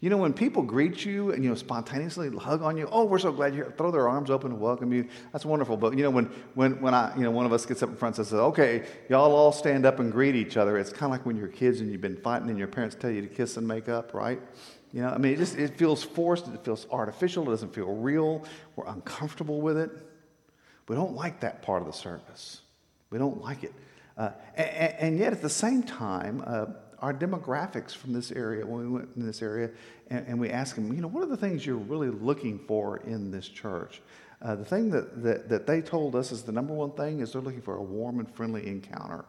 You 0.00 0.10
know, 0.10 0.16
when 0.16 0.32
people 0.32 0.62
greet 0.62 1.04
you 1.04 1.32
and, 1.32 1.42
you 1.42 1.50
know, 1.50 1.56
spontaneously 1.56 2.30
hug 2.36 2.62
on 2.62 2.76
you, 2.76 2.88
oh, 2.92 3.04
we're 3.04 3.18
so 3.18 3.32
glad 3.32 3.52
you're 3.52 3.64
here, 3.64 3.74
throw 3.76 3.90
their 3.90 4.08
arms 4.08 4.30
open 4.30 4.52
and 4.52 4.60
welcome 4.60 4.92
you, 4.92 5.08
that's 5.32 5.44
wonderful. 5.44 5.76
But, 5.76 5.96
you 5.96 6.04
know, 6.04 6.10
when, 6.10 6.26
when, 6.54 6.80
when 6.80 6.94
I, 6.94 7.16
you 7.16 7.22
know, 7.22 7.32
one 7.32 7.46
of 7.46 7.52
us 7.52 7.66
gets 7.66 7.82
up 7.82 7.88
in 7.88 7.96
front 7.96 8.16
and 8.16 8.26
says, 8.26 8.38
okay, 8.38 8.86
y'all 9.08 9.34
all 9.34 9.50
stand 9.50 9.84
up 9.84 9.98
and 9.98 10.12
greet 10.12 10.36
each 10.36 10.56
other, 10.56 10.78
it's 10.78 10.90
kind 10.90 11.04
of 11.04 11.10
like 11.10 11.26
when 11.26 11.36
you're 11.36 11.48
kids 11.48 11.80
and 11.80 11.90
you've 11.90 12.00
been 12.00 12.16
fighting 12.16 12.48
and 12.48 12.58
your 12.58 12.68
parents 12.68 12.96
tell 12.98 13.10
you 13.10 13.22
to 13.22 13.26
kiss 13.26 13.56
and 13.56 13.66
make 13.66 13.88
up, 13.88 14.14
right? 14.14 14.40
You 14.92 15.02
know, 15.02 15.08
I 15.08 15.18
mean, 15.18 15.32
it 15.32 15.38
just, 15.38 15.58
it 15.58 15.76
feels 15.76 16.04
forced, 16.04 16.46
it 16.46 16.64
feels 16.64 16.86
artificial, 16.92 17.42
it 17.48 17.50
doesn't 17.50 17.74
feel 17.74 17.92
real, 17.92 18.44
we're 18.76 18.86
uncomfortable 18.86 19.60
with 19.60 19.76
it. 19.76 19.90
We 20.86 20.94
don't 20.94 21.14
like 21.14 21.40
that 21.40 21.62
part 21.62 21.82
of 21.82 21.88
the 21.88 21.92
service. 21.92 22.62
We 23.10 23.18
don't 23.18 23.42
like 23.42 23.64
it. 23.64 23.74
Uh, 24.16 24.30
and, 24.56 24.94
and, 24.98 25.18
yet, 25.18 25.32
at 25.32 25.42
the 25.42 25.50
same 25.50 25.82
time, 25.82 26.42
uh, 26.46 26.66
our 27.00 27.14
demographics 27.14 27.94
from 27.94 28.12
this 28.12 28.32
area 28.32 28.66
when 28.66 28.82
we 28.82 28.88
went 28.88 29.08
in 29.16 29.24
this 29.24 29.42
area 29.42 29.70
and, 30.10 30.26
and, 30.26 30.40
we 30.40 30.50
asked 30.50 30.74
them, 30.74 30.92
you 30.92 31.00
know, 31.00 31.08
what 31.08 31.22
are 31.22 31.28
the 31.28 31.36
things 31.36 31.64
you're 31.64 31.76
really 31.76 32.10
looking 32.10 32.58
for 32.58 32.98
in 32.98 33.30
this 33.30 33.48
church? 33.48 34.00
Uh, 34.40 34.54
the 34.54 34.64
thing 34.64 34.90
that, 34.90 35.22
that, 35.22 35.48
that 35.48 35.66
they 35.66 35.80
told 35.80 36.14
us 36.14 36.32
is 36.32 36.42
the 36.42 36.52
number 36.52 36.72
one 36.72 36.92
thing 36.92 37.20
is 37.20 37.32
they're 37.32 37.42
looking 37.42 37.62
for 37.62 37.76
a 37.76 37.82
warm 37.82 38.20
and 38.20 38.30
friendly 38.34 38.66
encounter. 38.66 39.24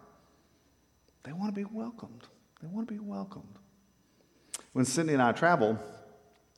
They 1.24 1.34
want 1.34 1.54
to 1.54 1.60
be 1.60 1.66
welcomed. 1.72 2.24
They 2.62 2.68
want 2.68 2.88
to 2.88 2.94
be 2.94 3.00
welcomed. 3.00 3.60
When 4.74 4.86
Cindy 4.86 5.14
and 5.14 5.22
I 5.22 5.32
travel, 5.32 5.78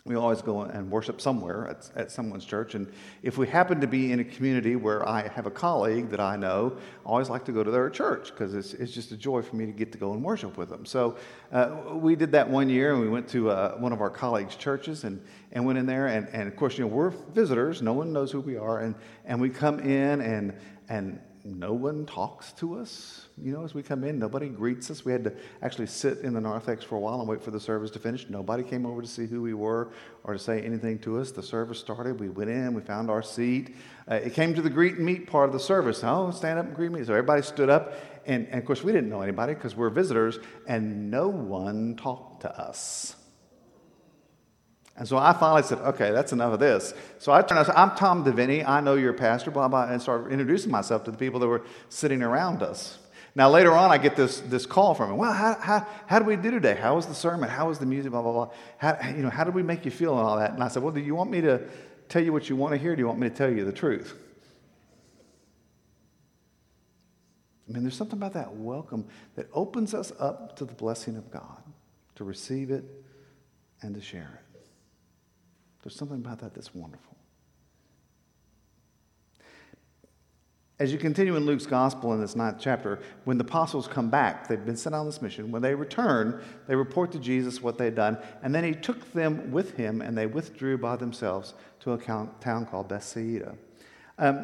we 0.03 0.15
always 0.15 0.41
go 0.41 0.61
and 0.61 0.89
worship 0.89 1.21
somewhere 1.21 1.67
at, 1.67 1.91
at, 1.95 2.11
someone's 2.11 2.43
church. 2.43 2.73
And 2.73 2.91
if 3.21 3.37
we 3.37 3.47
happen 3.47 3.79
to 3.81 3.87
be 3.87 4.11
in 4.11 4.19
a 4.19 4.23
community 4.23 4.75
where 4.75 5.07
I 5.07 5.27
have 5.27 5.45
a 5.45 5.51
colleague 5.51 6.09
that 6.09 6.19
I 6.19 6.35
know, 6.35 6.75
I 7.05 7.09
always 7.09 7.29
like 7.29 7.45
to 7.45 7.51
go 7.51 7.63
to 7.63 7.69
their 7.69 7.87
church 7.89 8.31
because 8.31 8.55
it's, 8.55 8.73
it's 8.73 8.91
just 8.91 9.11
a 9.11 9.17
joy 9.17 9.43
for 9.43 9.55
me 9.55 9.67
to 9.67 9.71
get 9.71 9.91
to 9.91 9.99
go 9.99 10.13
and 10.13 10.23
worship 10.23 10.57
with 10.57 10.69
them. 10.69 10.87
So 10.87 11.17
uh, 11.51 11.93
we 11.93 12.15
did 12.15 12.31
that 12.31 12.49
one 12.49 12.67
year 12.67 12.93
and 12.93 13.01
we 13.01 13.09
went 13.09 13.27
to 13.29 13.51
uh, 13.51 13.77
one 13.77 13.93
of 13.93 14.01
our 14.01 14.09
colleagues' 14.09 14.55
churches 14.55 15.03
and, 15.03 15.21
and 15.51 15.63
went 15.65 15.77
in 15.77 15.85
there. 15.85 16.07
And, 16.07 16.27
and 16.29 16.47
of 16.47 16.55
course, 16.55 16.79
you 16.79 16.85
know, 16.85 16.91
we're 16.91 17.11
visitors, 17.11 17.83
no 17.83 17.93
one 17.93 18.11
knows 18.11 18.31
who 18.31 18.39
we 18.39 18.57
are. 18.57 18.79
And, 18.79 18.95
and 19.25 19.39
we 19.39 19.51
come 19.51 19.79
in 19.81 20.21
and, 20.21 20.55
and 20.89 21.19
no 21.43 21.73
one 21.73 22.05
talks 22.05 22.51
to 22.53 22.77
us. 22.77 23.27
You 23.41 23.53
know, 23.53 23.63
as 23.63 23.73
we 23.73 23.81
come 23.81 24.03
in, 24.03 24.19
nobody 24.19 24.49
greets 24.49 24.91
us. 24.91 25.03
We 25.03 25.11
had 25.11 25.23
to 25.23 25.33
actually 25.61 25.87
sit 25.87 26.19
in 26.19 26.33
the 26.33 26.41
narthex 26.41 26.83
for 26.83 26.95
a 26.95 26.99
while 26.99 27.19
and 27.19 27.27
wait 27.27 27.41
for 27.41 27.51
the 27.51 27.59
service 27.59 27.89
to 27.91 27.99
finish. 27.99 28.27
Nobody 28.29 28.63
came 28.63 28.85
over 28.85 29.01
to 29.01 29.07
see 29.07 29.25
who 29.25 29.41
we 29.41 29.53
were 29.53 29.91
or 30.23 30.33
to 30.33 30.39
say 30.39 30.61
anything 30.61 30.99
to 30.99 31.19
us. 31.19 31.31
The 31.31 31.41
service 31.43 31.79
started. 31.79 32.19
We 32.19 32.29
went 32.29 32.49
in. 32.49 32.73
We 32.73 32.81
found 32.81 33.09
our 33.09 33.23
seat. 33.23 33.75
Uh, 34.09 34.15
it 34.15 34.33
came 34.33 34.53
to 34.53 34.61
the 34.61 34.69
greet 34.69 34.95
and 34.95 35.05
meet 35.05 35.27
part 35.27 35.49
of 35.49 35.53
the 35.53 35.59
service. 35.59 36.01
Oh, 36.03 36.31
stand 36.31 36.59
up 36.59 36.65
and 36.65 36.75
greet 36.75 36.91
me. 36.91 37.03
So 37.03 37.13
everybody 37.13 37.41
stood 37.41 37.69
up. 37.69 37.95
And, 38.25 38.47
and 38.47 38.59
of 38.59 38.65
course, 38.65 38.83
we 38.83 38.91
didn't 38.91 39.09
know 39.09 39.21
anybody 39.21 39.55
because 39.55 39.75
we're 39.75 39.89
visitors, 39.89 40.37
and 40.67 41.09
no 41.09 41.27
one 41.27 41.95
talked 41.95 42.41
to 42.41 42.59
us. 42.59 43.15
And 45.01 45.07
so 45.07 45.17
I 45.17 45.33
finally 45.33 45.63
said, 45.63 45.79
okay, 45.79 46.11
that's 46.11 46.31
enough 46.31 46.53
of 46.53 46.59
this. 46.59 46.93
So 47.17 47.31
I 47.31 47.41
turned 47.41 47.59
I 47.59 47.63
said, 47.63 47.73
I'm 47.73 47.95
Tom 47.95 48.23
Deviney. 48.23 48.63
I 48.63 48.81
know 48.81 48.93
you're 48.93 49.15
a 49.15 49.17
pastor, 49.17 49.49
blah, 49.49 49.67
blah, 49.67 49.85
and 49.85 49.99
started 49.99 50.31
introducing 50.31 50.69
myself 50.69 51.05
to 51.05 51.11
the 51.11 51.17
people 51.17 51.39
that 51.39 51.47
were 51.47 51.63
sitting 51.89 52.21
around 52.21 52.61
us. 52.61 52.99
Now, 53.33 53.49
later 53.49 53.71
on, 53.71 53.89
I 53.89 53.97
get 53.97 54.15
this, 54.15 54.41
this 54.41 54.67
call 54.67 54.93
from 54.93 55.09
him. 55.09 55.17
Well, 55.17 55.33
how, 55.33 55.57
how, 55.59 55.87
how 56.05 56.19
did 56.19 56.27
we 56.27 56.35
do 56.35 56.51
today? 56.51 56.75
How 56.75 56.93
was 56.93 57.07
the 57.07 57.15
sermon? 57.15 57.49
How 57.49 57.67
was 57.67 57.79
the 57.79 57.87
music? 57.87 58.11
Blah, 58.11 58.21
blah, 58.21 58.31
blah. 58.31 58.49
How, 58.77 59.09
you 59.09 59.23
know, 59.23 59.31
how 59.31 59.43
did 59.43 59.55
we 59.55 59.63
make 59.63 59.85
you 59.85 59.89
feel 59.89 60.15
and 60.19 60.21
all 60.21 60.37
that? 60.37 60.51
And 60.51 60.61
I 60.61 60.67
said, 60.67 60.83
well, 60.83 60.93
do 60.93 60.99
you 60.99 61.15
want 61.15 61.31
me 61.31 61.41
to 61.41 61.67
tell 62.07 62.23
you 62.23 62.31
what 62.31 62.47
you 62.47 62.55
want 62.55 62.75
to 62.75 62.77
hear? 62.77 62.95
do 62.95 62.99
you 62.99 63.07
want 63.07 63.17
me 63.17 63.27
to 63.27 63.35
tell 63.35 63.51
you 63.51 63.65
the 63.65 63.73
truth? 63.73 64.15
I 67.67 67.73
mean, 67.73 67.81
there's 67.81 67.97
something 67.97 68.19
about 68.19 68.33
that 68.33 68.53
welcome 68.53 69.07
that 69.33 69.47
opens 69.51 69.95
us 69.95 70.13
up 70.19 70.55
to 70.57 70.65
the 70.65 70.75
blessing 70.75 71.17
of 71.17 71.31
God, 71.31 71.63
to 72.17 72.23
receive 72.23 72.69
it 72.69 72.83
and 73.81 73.95
to 73.95 74.01
share 74.01 74.41
it. 74.43 74.50
There's 75.83 75.95
something 75.95 76.17
about 76.17 76.39
that 76.39 76.53
that's 76.53 76.73
wonderful. 76.75 77.15
As 80.79 80.91
you 80.91 80.97
continue 80.97 81.35
in 81.35 81.45
Luke's 81.45 81.67
gospel 81.67 82.11
in 82.13 82.21
this 82.21 82.35
ninth 82.35 82.57
chapter, 82.59 83.01
when 83.25 83.37
the 83.37 83.43
apostles 83.43 83.87
come 83.87 84.09
back, 84.09 84.47
they've 84.47 84.65
been 84.65 84.75
sent 84.75 84.95
on 84.95 85.05
this 85.05 85.21
mission. 85.21 85.51
When 85.51 85.61
they 85.61 85.75
return, 85.75 86.41
they 86.67 86.75
report 86.75 87.11
to 87.11 87.19
Jesus 87.19 87.61
what 87.61 87.77
they'd 87.77 87.93
done, 87.93 88.17
and 88.41 88.53
then 88.53 88.63
he 88.63 88.73
took 88.73 89.13
them 89.13 89.51
with 89.51 89.77
him, 89.77 90.01
and 90.01 90.17
they 90.17 90.25
withdrew 90.25 90.79
by 90.79 90.95
themselves 90.95 91.53
to 91.81 91.93
a 91.93 91.97
town 91.99 92.65
called 92.65 92.87
Bethsaida. 92.87 93.55
Um, 94.17 94.43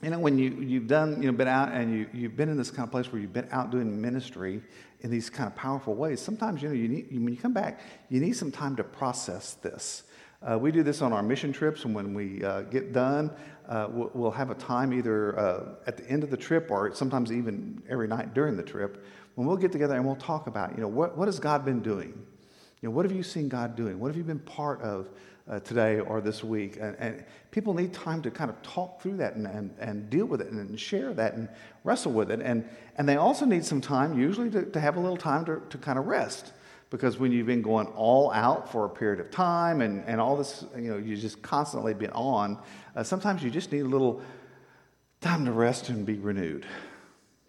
you 0.00 0.10
know, 0.10 0.20
when 0.20 0.38
you, 0.38 0.50
you've 0.60 0.86
done, 0.86 1.20
you 1.20 1.30
know, 1.30 1.36
been 1.36 1.48
out 1.48 1.72
and 1.72 1.92
you, 1.92 2.08
you've 2.12 2.36
been 2.36 2.48
in 2.48 2.56
this 2.56 2.70
kind 2.70 2.84
of 2.86 2.90
place 2.90 3.12
where 3.12 3.20
you've 3.20 3.32
been 3.32 3.48
out 3.52 3.70
doing 3.70 4.00
ministry 4.00 4.60
in 5.00 5.10
these 5.10 5.30
kind 5.30 5.48
of 5.48 5.56
powerful 5.56 5.94
ways, 5.94 6.20
sometimes, 6.20 6.62
you 6.62 6.68
know, 6.68 6.74
you 6.74 6.88
need, 6.88 7.06
when 7.12 7.28
you 7.28 7.36
come 7.36 7.52
back, 7.52 7.80
you 8.08 8.20
need 8.20 8.36
some 8.36 8.52
time 8.52 8.76
to 8.76 8.84
process 8.84 9.54
this. 9.54 10.04
Uh, 10.48 10.58
we 10.58 10.72
do 10.72 10.82
this 10.82 11.02
on 11.02 11.12
our 11.12 11.22
mission 11.22 11.52
trips, 11.52 11.84
and 11.84 11.94
when 11.94 12.14
we 12.14 12.42
uh, 12.42 12.62
get 12.62 12.92
done, 12.92 13.30
uh, 13.68 13.86
we'll, 13.90 14.10
we'll, 14.12 14.30
have 14.30 14.50
a 14.50 14.54
time 14.56 14.92
either 14.92 15.38
uh, 15.38 15.74
at 15.86 15.96
the 15.96 16.04
end 16.10 16.24
of 16.24 16.30
the 16.30 16.36
trip 16.36 16.68
or 16.68 16.92
sometimes 16.92 17.30
even 17.30 17.80
every 17.88 18.08
night 18.08 18.34
during 18.34 18.56
the 18.56 18.62
trip 18.62 19.04
when 19.34 19.46
we'll 19.46 19.56
get 19.56 19.72
together 19.72 19.94
and 19.94 20.04
we'll 20.04 20.16
talk 20.16 20.48
about, 20.48 20.74
you 20.74 20.80
know, 20.80 20.88
what, 20.88 21.16
what 21.16 21.28
has 21.28 21.38
God 21.38 21.64
been 21.64 21.80
doing? 21.80 22.08
You 22.80 22.88
know, 22.88 22.90
what 22.90 23.04
have 23.04 23.12
you 23.14 23.22
seen 23.22 23.48
God 23.48 23.76
doing? 23.76 23.98
What 24.00 24.08
have 24.08 24.16
you 24.16 24.24
been 24.24 24.40
part 24.40 24.82
of 24.82 25.08
uh, 25.48 25.60
today 25.60 26.00
or 26.00 26.20
this 26.20 26.42
week? 26.42 26.76
And, 26.80 26.96
and, 26.98 27.24
people 27.52 27.74
need 27.74 27.92
time 27.92 28.22
to 28.22 28.30
kind 28.30 28.50
of 28.50 28.60
talk 28.62 29.02
through 29.02 29.18
that 29.18 29.34
and, 29.34 29.46
and, 29.46 29.74
and 29.78 30.08
deal 30.08 30.24
with 30.24 30.40
it 30.40 30.50
and 30.50 30.80
share 30.80 31.12
that 31.12 31.34
and 31.34 31.50
wrestle 31.84 32.10
with 32.10 32.30
it. 32.30 32.40
And, 32.40 32.66
and 32.96 33.06
they 33.06 33.16
also 33.16 33.44
need 33.44 33.62
some 33.62 33.82
time, 33.82 34.18
usually, 34.18 34.48
to, 34.50 34.64
to 34.64 34.80
have 34.80 34.96
a 34.96 35.00
little 35.00 35.18
time 35.18 35.44
to, 35.44 35.60
to 35.68 35.76
kind 35.76 35.98
of 35.98 36.06
rest 36.06 36.52
because 36.92 37.18
when 37.18 37.32
you've 37.32 37.46
been 37.46 37.62
going 37.62 37.86
all 37.88 38.30
out 38.32 38.70
for 38.70 38.84
a 38.84 38.88
period 38.88 39.18
of 39.18 39.30
time 39.30 39.80
and, 39.80 40.04
and 40.06 40.20
all 40.20 40.36
this, 40.36 40.66
you 40.76 40.90
know, 40.90 40.98
you've 40.98 41.18
just 41.18 41.40
constantly 41.40 41.94
been 41.94 42.10
on, 42.10 42.58
uh, 42.94 43.02
sometimes 43.02 43.42
you 43.42 43.50
just 43.50 43.72
need 43.72 43.80
a 43.80 43.88
little 43.88 44.22
time 45.22 45.46
to 45.46 45.52
rest 45.52 45.88
and 45.88 46.04
be 46.04 46.18
renewed. 46.18 46.66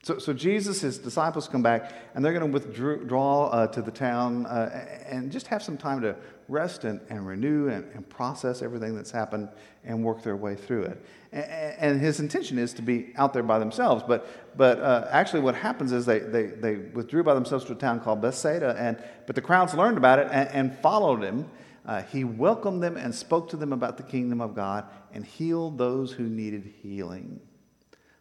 So, 0.03 0.19
so 0.19 0.33
Jesus, 0.33 0.81
his 0.81 0.97
disciples 0.97 1.47
come 1.47 1.63
back, 1.63 1.93
and 2.13 2.23
they're 2.23 2.37
going 2.37 2.51
to 2.51 2.59
withdraw 2.59 3.47
uh, 3.47 3.67
to 3.67 3.81
the 3.81 3.89
town 3.89 4.45
uh, 4.45 4.85
and 5.07 5.31
just 5.31 5.47
have 5.47 5.63
some 5.63 5.77
time 5.77 6.01
to 6.01 6.17
rest 6.49 6.83
and, 6.83 6.99
and 7.09 7.25
renew 7.25 7.69
and, 7.69 7.89
and, 7.93 8.07
process 8.09 8.61
everything 8.61 8.97
that's 8.97 9.11
happened 9.11 9.47
and 9.85 10.03
work 10.03 10.21
their 10.21 10.35
way 10.35 10.55
through 10.55 10.83
it. 10.83 11.05
And, 11.31 11.45
and 11.79 12.01
his 12.01 12.19
intention 12.19 12.59
is 12.59 12.73
to 12.73 12.81
be 12.81 13.13
out 13.15 13.31
there 13.31 13.43
by 13.43 13.59
themselves. 13.59 14.03
But, 14.05 14.27
but 14.57 14.77
uh, 14.79 15.07
actually, 15.09 15.39
what 15.39 15.55
happens 15.55 15.93
is 15.93 16.05
they, 16.05 16.19
they, 16.19 16.47
they 16.47 16.75
withdrew 16.75 17.23
by 17.23 17.33
themselves 17.33 17.63
to 17.65 17.71
a 17.71 17.75
town 17.75 18.01
called 18.01 18.21
Bethsaida, 18.21 18.75
and, 18.77 19.01
but 19.25 19.35
the 19.35 19.41
crowds 19.41 19.73
learned 19.73 19.97
about 19.97 20.19
it 20.19 20.27
and, 20.33 20.49
and 20.49 20.79
followed 20.79 21.23
him. 21.23 21.49
Uh, 21.85 22.01
he 22.01 22.25
welcomed 22.25 22.83
them 22.83 22.97
and 22.97 23.15
spoke 23.15 23.49
to 23.51 23.55
them 23.55 23.71
about 23.71 23.95
the 23.95 24.03
kingdom 24.03 24.41
of 24.41 24.53
God 24.53 24.85
and 25.13 25.25
healed 25.25 25.77
those 25.77 26.11
who 26.11 26.23
needed 26.23 26.73
healing. 26.81 27.39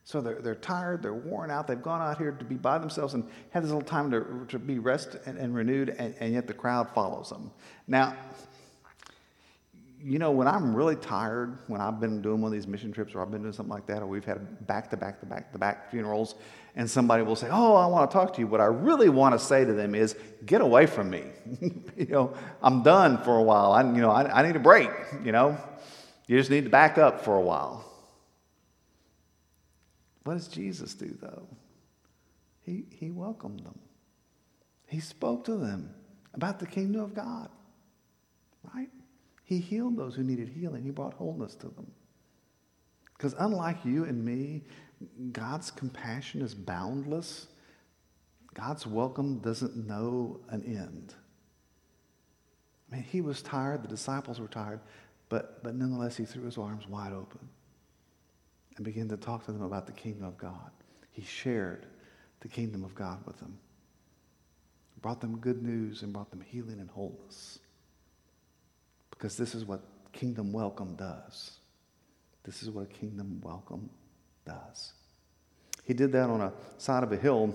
So 0.04 0.20
they're, 0.20 0.40
they're 0.40 0.54
tired, 0.56 1.02
they're 1.02 1.14
worn 1.14 1.50
out, 1.50 1.66
they've 1.68 1.80
gone 1.80 2.02
out 2.02 2.18
here 2.18 2.32
to 2.32 2.44
be 2.44 2.56
by 2.56 2.78
themselves 2.78 3.14
and 3.14 3.24
have 3.50 3.62
this 3.62 3.70
little 3.70 3.86
time 3.86 4.10
to, 4.10 4.44
to 4.48 4.58
be 4.58 4.78
rest 4.78 5.16
and, 5.26 5.38
and 5.38 5.54
renewed, 5.54 5.90
and, 5.90 6.14
and 6.18 6.32
yet 6.32 6.46
the 6.46 6.54
crowd 6.54 6.90
follows 6.92 7.28
them. 7.30 7.52
Now, 7.86 8.16
you 10.04 10.18
know, 10.18 10.32
when 10.32 10.48
I'm 10.48 10.74
really 10.74 10.96
tired, 10.96 11.58
when 11.68 11.80
I've 11.80 12.00
been 12.00 12.20
doing 12.20 12.40
one 12.40 12.48
of 12.48 12.52
these 12.52 12.66
mission 12.66 12.92
trips 12.92 13.14
or 13.14 13.22
I've 13.22 13.30
been 13.30 13.42
doing 13.42 13.52
something 13.52 13.72
like 13.72 13.86
that, 13.86 14.02
or 14.02 14.06
we've 14.06 14.24
had 14.24 14.66
back 14.66 14.90
to 14.90 14.96
back 14.96 15.20
to 15.20 15.26
back 15.26 15.52
to 15.52 15.58
back 15.58 15.90
funerals, 15.90 16.34
and 16.74 16.90
somebody 16.90 17.22
will 17.22 17.36
say, 17.36 17.48
Oh, 17.50 17.76
I 17.76 17.86
want 17.86 18.10
to 18.10 18.12
talk 18.12 18.34
to 18.34 18.40
you. 18.40 18.48
What 18.48 18.60
I 18.60 18.66
really 18.66 19.08
want 19.08 19.38
to 19.38 19.38
say 19.38 19.64
to 19.64 19.72
them 19.72 19.94
is, 19.94 20.16
Get 20.44 20.60
away 20.60 20.86
from 20.86 21.10
me. 21.10 21.24
you 21.96 22.06
know, 22.06 22.34
I'm 22.62 22.82
done 22.82 23.22
for 23.22 23.36
a 23.36 23.42
while. 23.42 23.72
I, 23.72 23.82
you 23.82 24.00
know, 24.00 24.10
I, 24.10 24.40
I 24.40 24.44
need 24.44 24.56
a 24.56 24.60
break. 24.60 24.90
You 25.22 25.30
know, 25.30 25.56
you 26.26 26.36
just 26.36 26.50
need 26.50 26.64
to 26.64 26.70
back 26.70 26.98
up 26.98 27.24
for 27.24 27.36
a 27.36 27.42
while. 27.42 27.84
What 30.24 30.34
does 30.34 30.48
Jesus 30.48 30.94
do, 30.94 31.16
though? 31.20 31.46
He, 32.62 32.84
he 32.90 33.10
welcomed 33.10 33.60
them, 33.60 33.78
he 34.86 35.00
spoke 35.00 35.44
to 35.44 35.56
them 35.56 35.94
about 36.34 36.60
the 36.60 36.66
kingdom 36.66 37.00
of 37.00 37.14
God, 37.14 37.48
right? 38.74 38.88
He 39.44 39.58
healed 39.58 39.96
those 39.96 40.14
who 40.14 40.22
needed 40.22 40.48
healing, 40.48 40.84
he 40.84 40.90
brought 40.90 41.14
wholeness 41.14 41.54
to 41.56 41.68
them. 41.68 41.90
Because 43.16 43.34
unlike 43.38 43.84
you 43.84 44.04
and 44.04 44.24
me, 44.24 44.62
God's 45.32 45.70
compassion 45.70 46.42
is 46.42 46.54
boundless. 46.54 47.48
God's 48.54 48.86
welcome 48.86 49.38
doesn't 49.38 49.76
know 49.76 50.40
an 50.50 50.62
end. 50.64 51.14
I 52.90 52.96
mean, 52.96 53.04
he 53.04 53.20
was 53.20 53.42
tired, 53.42 53.82
the 53.82 53.88
disciples 53.88 54.40
were 54.40 54.48
tired, 54.48 54.80
but, 55.28 55.62
but 55.62 55.74
nonetheless, 55.74 56.16
he 56.16 56.24
threw 56.24 56.44
his 56.44 56.58
arms 56.58 56.86
wide 56.86 57.12
open 57.12 57.48
and 58.82 58.92
began 58.92 59.08
to 59.08 59.16
talk 59.16 59.44
to 59.44 59.52
them 59.52 59.62
about 59.62 59.86
the 59.86 59.92
kingdom 59.92 60.24
of 60.24 60.36
God. 60.36 60.72
He 61.12 61.22
shared 61.22 61.86
the 62.40 62.48
kingdom 62.48 62.82
of 62.82 62.96
God 62.96 63.24
with 63.24 63.38
them, 63.38 63.56
brought 65.00 65.20
them 65.20 65.38
good 65.38 65.62
news, 65.62 66.02
and 66.02 66.12
brought 66.12 66.30
them 66.30 66.40
healing 66.40 66.80
and 66.80 66.90
wholeness. 66.90 67.60
Because 69.10 69.36
this 69.36 69.54
is 69.54 69.64
what 69.64 69.82
kingdom 70.12 70.52
welcome 70.52 70.96
does. 70.96 71.60
This 72.42 72.64
is 72.64 72.70
what 72.70 72.82
a 72.82 72.88
kingdom 72.92 73.40
welcome 73.44 73.88
does. 74.44 74.94
He 75.84 75.94
did 75.94 76.10
that 76.10 76.28
on 76.28 76.40
a 76.40 76.52
side 76.78 77.04
of 77.04 77.12
a 77.12 77.16
hill 77.16 77.54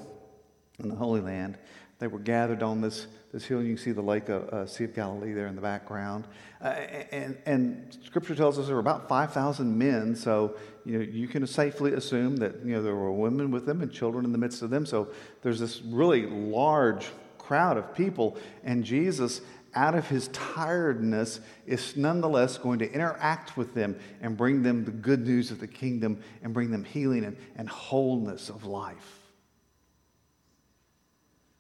in 0.80 0.88
the 0.88 0.96
Holy 0.96 1.20
Land. 1.20 1.58
They 2.00 2.08
were 2.08 2.20
gathered 2.20 2.62
on 2.62 2.80
this, 2.80 3.08
this 3.34 3.46
hill. 3.46 3.62
You 3.62 3.76
can 3.76 3.84
see 3.84 3.92
the 3.92 4.02
lake 4.02 4.30
of 4.30 4.48
uh, 4.50 4.68
Sea 4.68 4.84
of 4.84 4.94
Galilee 4.96 5.34
there 5.34 5.48
in 5.48 5.56
the 5.56 5.62
background. 5.62 6.26
Uh, 6.62 6.68
and, 7.12 7.38
and 7.46 7.98
Scripture 8.06 8.36
tells 8.36 8.60
us 8.60 8.68
there 8.68 8.76
were 8.76 8.82
about 8.82 9.10
5,000 9.10 9.78
men, 9.78 10.16
so 10.16 10.56
you, 10.86 11.00
know, 11.00 11.04
you 11.04 11.28
can 11.28 11.46
safely 11.48 11.94
assume 11.94 12.38
that 12.38 12.64
you 12.64 12.74
know, 12.74 12.84
there 12.84 12.96
were 12.96 13.12
women 13.12 13.50
with 13.50 13.66
them 13.66 13.82
and 13.82 13.92
children 13.92 14.26
in 14.26 14.32
the 14.32 14.38
midst 14.38 14.62
of 14.62 14.70
them. 14.70 14.86
So 14.86 15.08
there's 15.42 15.60
this 15.60 15.82
really 15.82 16.28
large 16.28 17.08
crowd 17.40 17.78
of 17.78 17.96
people. 17.96 18.38
And 18.64 18.84
Jesus, 18.84 19.42
out 19.74 19.96
of 19.96 20.08
his 20.08 20.28
tiredness, 20.30 21.40
is 21.66 21.98
nonetheless 21.98 22.60
going 22.60 22.78
to 22.80 22.92
interact 22.92 23.58
with 23.58 23.74
them 23.74 23.98
and 24.22 24.38
bring 24.38 24.62
them 24.62 24.86
the 24.86 24.92
good 24.92 25.26
news 25.26 25.50
of 25.50 25.60
the 25.60 25.68
kingdom 25.68 26.22
and 26.44 26.54
bring 26.54 26.70
them 26.70 26.84
healing 26.84 27.26
and, 27.26 27.38
and 27.56 27.68
wholeness 27.68 28.50
of 28.50 28.66
life. 28.66 29.17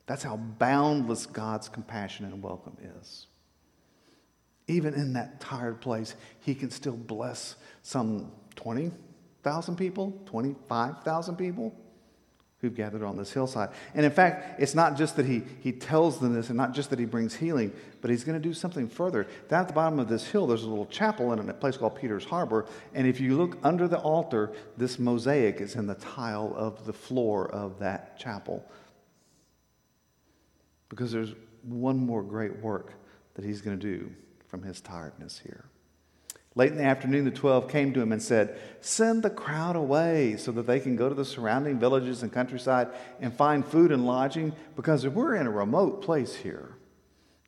That's 0.07 0.23
how 0.23 0.37
boundless 0.37 1.25
God's 1.25 1.69
compassion 1.69 2.25
and 2.25 2.41
welcome 2.41 2.77
is. 2.99 3.27
Even 4.67 4.93
in 4.93 5.13
that 5.13 5.39
tired 5.39 5.79
place, 5.79 6.15
He 6.39 6.55
can 6.55 6.71
still 6.71 6.95
bless 6.95 7.55
some 7.83 8.31
20,000 8.55 9.75
people, 9.75 10.19
25,000 10.25 11.35
people 11.35 11.75
who've 12.59 12.73
gathered 12.73 13.03
on 13.03 13.15
this 13.15 13.31
hillside. 13.31 13.69
And 13.93 14.03
in 14.03 14.11
fact, 14.11 14.59
it's 14.59 14.73
not 14.73 14.97
just 14.97 15.15
that 15.17 15.27
he, 15.27 15.43
he 15.61 15.71
tells 15.71 16.19
them 16.19 16.33
this 16.33 16.47
and 16.47 16.57
not 16.57 16.73
just 16.73 16.89
that 16.89 16.97
he 16.97 17.05
brings 17.05 17.35
healing, 17.35 17.71
but 18.01 18.09
he's 18.09 18.23
going 18.23 18.41
to 18.41 18.43
do 18.43 18.53
something 18.53 18.89
further. 18.89 19.27
Down 19.47 19.61
at 19.61 19.67
the 19.67 19.75
bottom 19.75 19.99
of 19.99 20.09
this 20.09 20.25
hill, 20.25 20.47
there's 20.47 20.63
a 20.63 20.67
little 20.67 20.87
chapel 20.87 21.33
in 21.33 21.49
a 21.49 21.53
place 21.53 21.77
called 21.77 21.97
Peter's 21.97 22.25
Harbor. 22.25 22.65
And 22.95 23.05
if 23.05 23.19
you 23.19 23.37
look 23.37 23.59
under 23.61 23.87
the 23.87 23.99
altar, 23.99 24.53
this 24.75 24.97
mosaic 24.97 25.61
is 25.61 25.75
in 25.75 25.85
the 25.85 25.95
tile 25.95 26.51
of 26.57 26.83
the 26.87 26.93
floor 26.93 27.47
of 27.51 27.77
that 27.77 28.17
chapel 28.17 28.67
because 30.89 31.11
there's 31.11 31.33
one 31.63 31.97
more 31.97 32.23
great 32.23 32.57
work 32.59 32.93
that 33.35 33.45
he's 33.45 33.61
going 33.61 33.77
to 33.79 33.97
do 33.97 34.11
from 34.47 34.63
his 34.63 34.81
tiredness 34.81 35.39
here. 35.43 35.65
Late 36.55 36.71
in 36.71 36.77
the 36.79 36.83
afternoon, 36.85 37.23
the 37.25 37.29
twelve 37.29 37.69
came 37.69 37.93
to 37.93 38.01
him 38.01 38.11
and 38.11 38.21
said, 38.21 38.59
Send 38.81 39.21
the 39.21 39.29
crowd 39.29 39.75
away 39.75 40.37
so 40.37 40.51
that 40.53 40.65
they 40.65 40.79
can 40.79 40.95
go 40.95 41.07
to 41.07 41.13
the 41.13 41.23
surrounding 41.23 41.77
villages 41.77 42.23
and 42.23 42.33
countryside 42.33 42.87
and 43.19 43.31
find 43.31 43.63
food 43.63 43.91
and 43.91 44.07
lodging 44.07 44.53
because 44.75 45.07
we're 45.07 45.35
in 45.35 45.45
a 45.45 45.51
remote 45.51 46.01
place 46.01 46.35
here. 46.35 46.75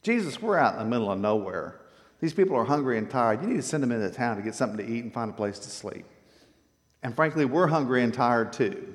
Jesus, 0.03 0.39
we're 0.39 0.59
out 0.59 0.73
in 0.73 0.79
the 0.79 0.85
middle 0.85 1.11
of 1.11 1.19
nowhere. 1.19 1.81
These 2.21 2.35
people 2.35 2.55
are 2.55 2.65
hungry 2.65 2.99
and 2.99 3.09
tired. 3.09 3.41
You 3.41 3.47
need 3.47 3.55
to 3.55 3.63
send 3.63 3.81
them 3.81 3.91
into 3.91 4.09
town 4.11 4.37
to 4.37 4.43
get 4.43 4.53
something 4.53 4.77
to 4.77 4.93
eat 4.93 5.03
and 5.03 5.13
find 5.13 5.31
a 5.31 5.33
place 5.33 5.57
to 5.57 5.69
sleep. 5.71 6.05
And 7.01 7.15
frankly, 7.15 7.45
we're 7.45 7.67
hungry 7.67 8.03
and 8.03 8.13
tired 8.13 8.53
too. 8.53 8.93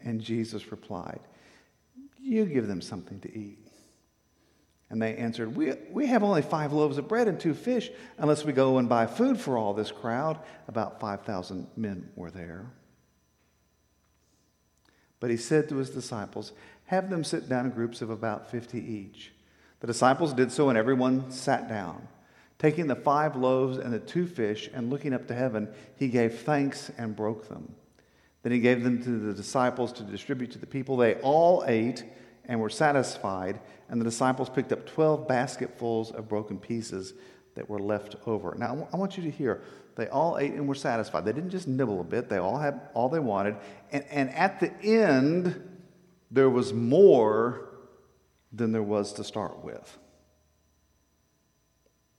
And 0.00 0.20
Jesus 0.20 0.72
replied, 0.72 1.20
you 2.22 2.44
give 2.46 2.66
them 2.66 2.80
something 2.80 3.20
to 3.20 3.36
eat. 3.36 3.58
And 4.90 5.00
they 5.00 5.16
answered, 5.16 5.56
we, 5.56 5.72
we 5.90 6.06
have 6.06 6.22
only 6.22 6.42
five 6.42 6.72
loaves 6.72 6.98
of 6.98 7.08
bread 7.08 7.26
and 7.26 7.40
two 7.40 7.54
fish, 7.54 7.90
unless 8.18 8.44
we 8.44 8.52
go 8.52 8.76
and 8.76 8.88
buy 8.88 9.06
food 9.06 9.40
for 9.40 9.56
all 9.56 9.72
this 9.72 9.90
crowd. 9.90 10.38
About 10.68 11.00
5,000 11.00 11.66
men 11.76 12.10
were 12.14 12.30
there. 12.30 12.66
But 15.18 15.30
he 15.30 15.38
said 15.38 15.68
to 15.70 15.76
his 15.76 15.88
disciples, 15.88 16.52
Have 16.86 17.08
them 17.08 17.24
sit 17.24 17.48
down 17.48 17.64
in 17.64 17.72
groups 17.72 18.02
of 18.02 18.10
about 18.10 18.50
50 18.50 18.78
each. 18.78 19.32
The 19.80 19.86
disciples 19.86 20.34
did 20.34 20.52
so, 20.52 20.68
and 20.68 20.76
everyone 20.76 21.30
sat 21.30 21.68
down. 21.68 22.06
Taking 22.58 22.86
the 22.86 22.94
five 22.94 23.34
loaves 23.34 23.78
and 23.78 23.94
the 23.94 23.98
two 23.98 24.26
fish, 24.26 24.68
and 24.74 24.90
looking 24.90 25.14
up 25.14 25.26
to 25.28 25.34
heaven, 25.34 25.68
he 25.96 26.08
gave 26.08 26.40
thanks 26.40 26.90
and 26.98 27.16
broke 27.16 27.48
them. 27.48 27.74
Then 28.42 28.52
he 28.52 28.58
gave 28.58 28.82
them 28.82 29.02
to 29.02 29.18
the 29.18 29.32
disciples 29.32 29.92
to 29.94 30.02
distribute 30.02 30.50
to 30.52 30.58
the 30.58 30.66
people. 30.66 30.96
They 30.96 31.14
all 31.16 31.64
ate 31.66 32.04
and 32.46 32.60
were 32.60 32.70
satisfied, 32.70 33.60
and 33.88 34.00
the 34.00 34.04
disciples 34.04 34.48
picked 34.48 34.72
up 34.72 34.84
12 34.86 35.28
basketfuls 35.28 36.10
of 36.10 36.28
broken 36.28 36.58
pieces 36.58 37.14
that 37.54 37.68
were 37.68 37.78
left 37.78 38.16
over. 38.26 38.54
Now, 38.58 38.88
I 38.92 38.96
want 38.96 39.16
you 39.16 39.22
to 39.24 39.30
hear 39.30 39.62
they 39.94 40.08
all 40.08 40.38
ate 40.38 40.52
and 40.52 40.66
were 40.66 40.74
satisfied. 40.74 41.24
They 41.24 41.32
didn't 41.32 41.50
just 41.50 41.68
nibble 41.68 42.00
a 42.00 42.04
bit, 42.04 42.28
they 42.28 42.38
all 42.38 42.58
had 42.58 42.80
all 42.94 43.08
they 43.08 43.20
wanted. 43.20 43.56
And, 43.92 44.04
and 44.10 44.30
at 44.30 44.58
the 44.58 44.72
end, 44.82 45.68
there 46.30 46.50
was 46.50 46.72
more 46.72 47.68
than 48.52 48.72
there 48.72 48.82
was 48.82 49.12
to 49.14 49.24
start 49.24 49.62
with. 49.62 49.98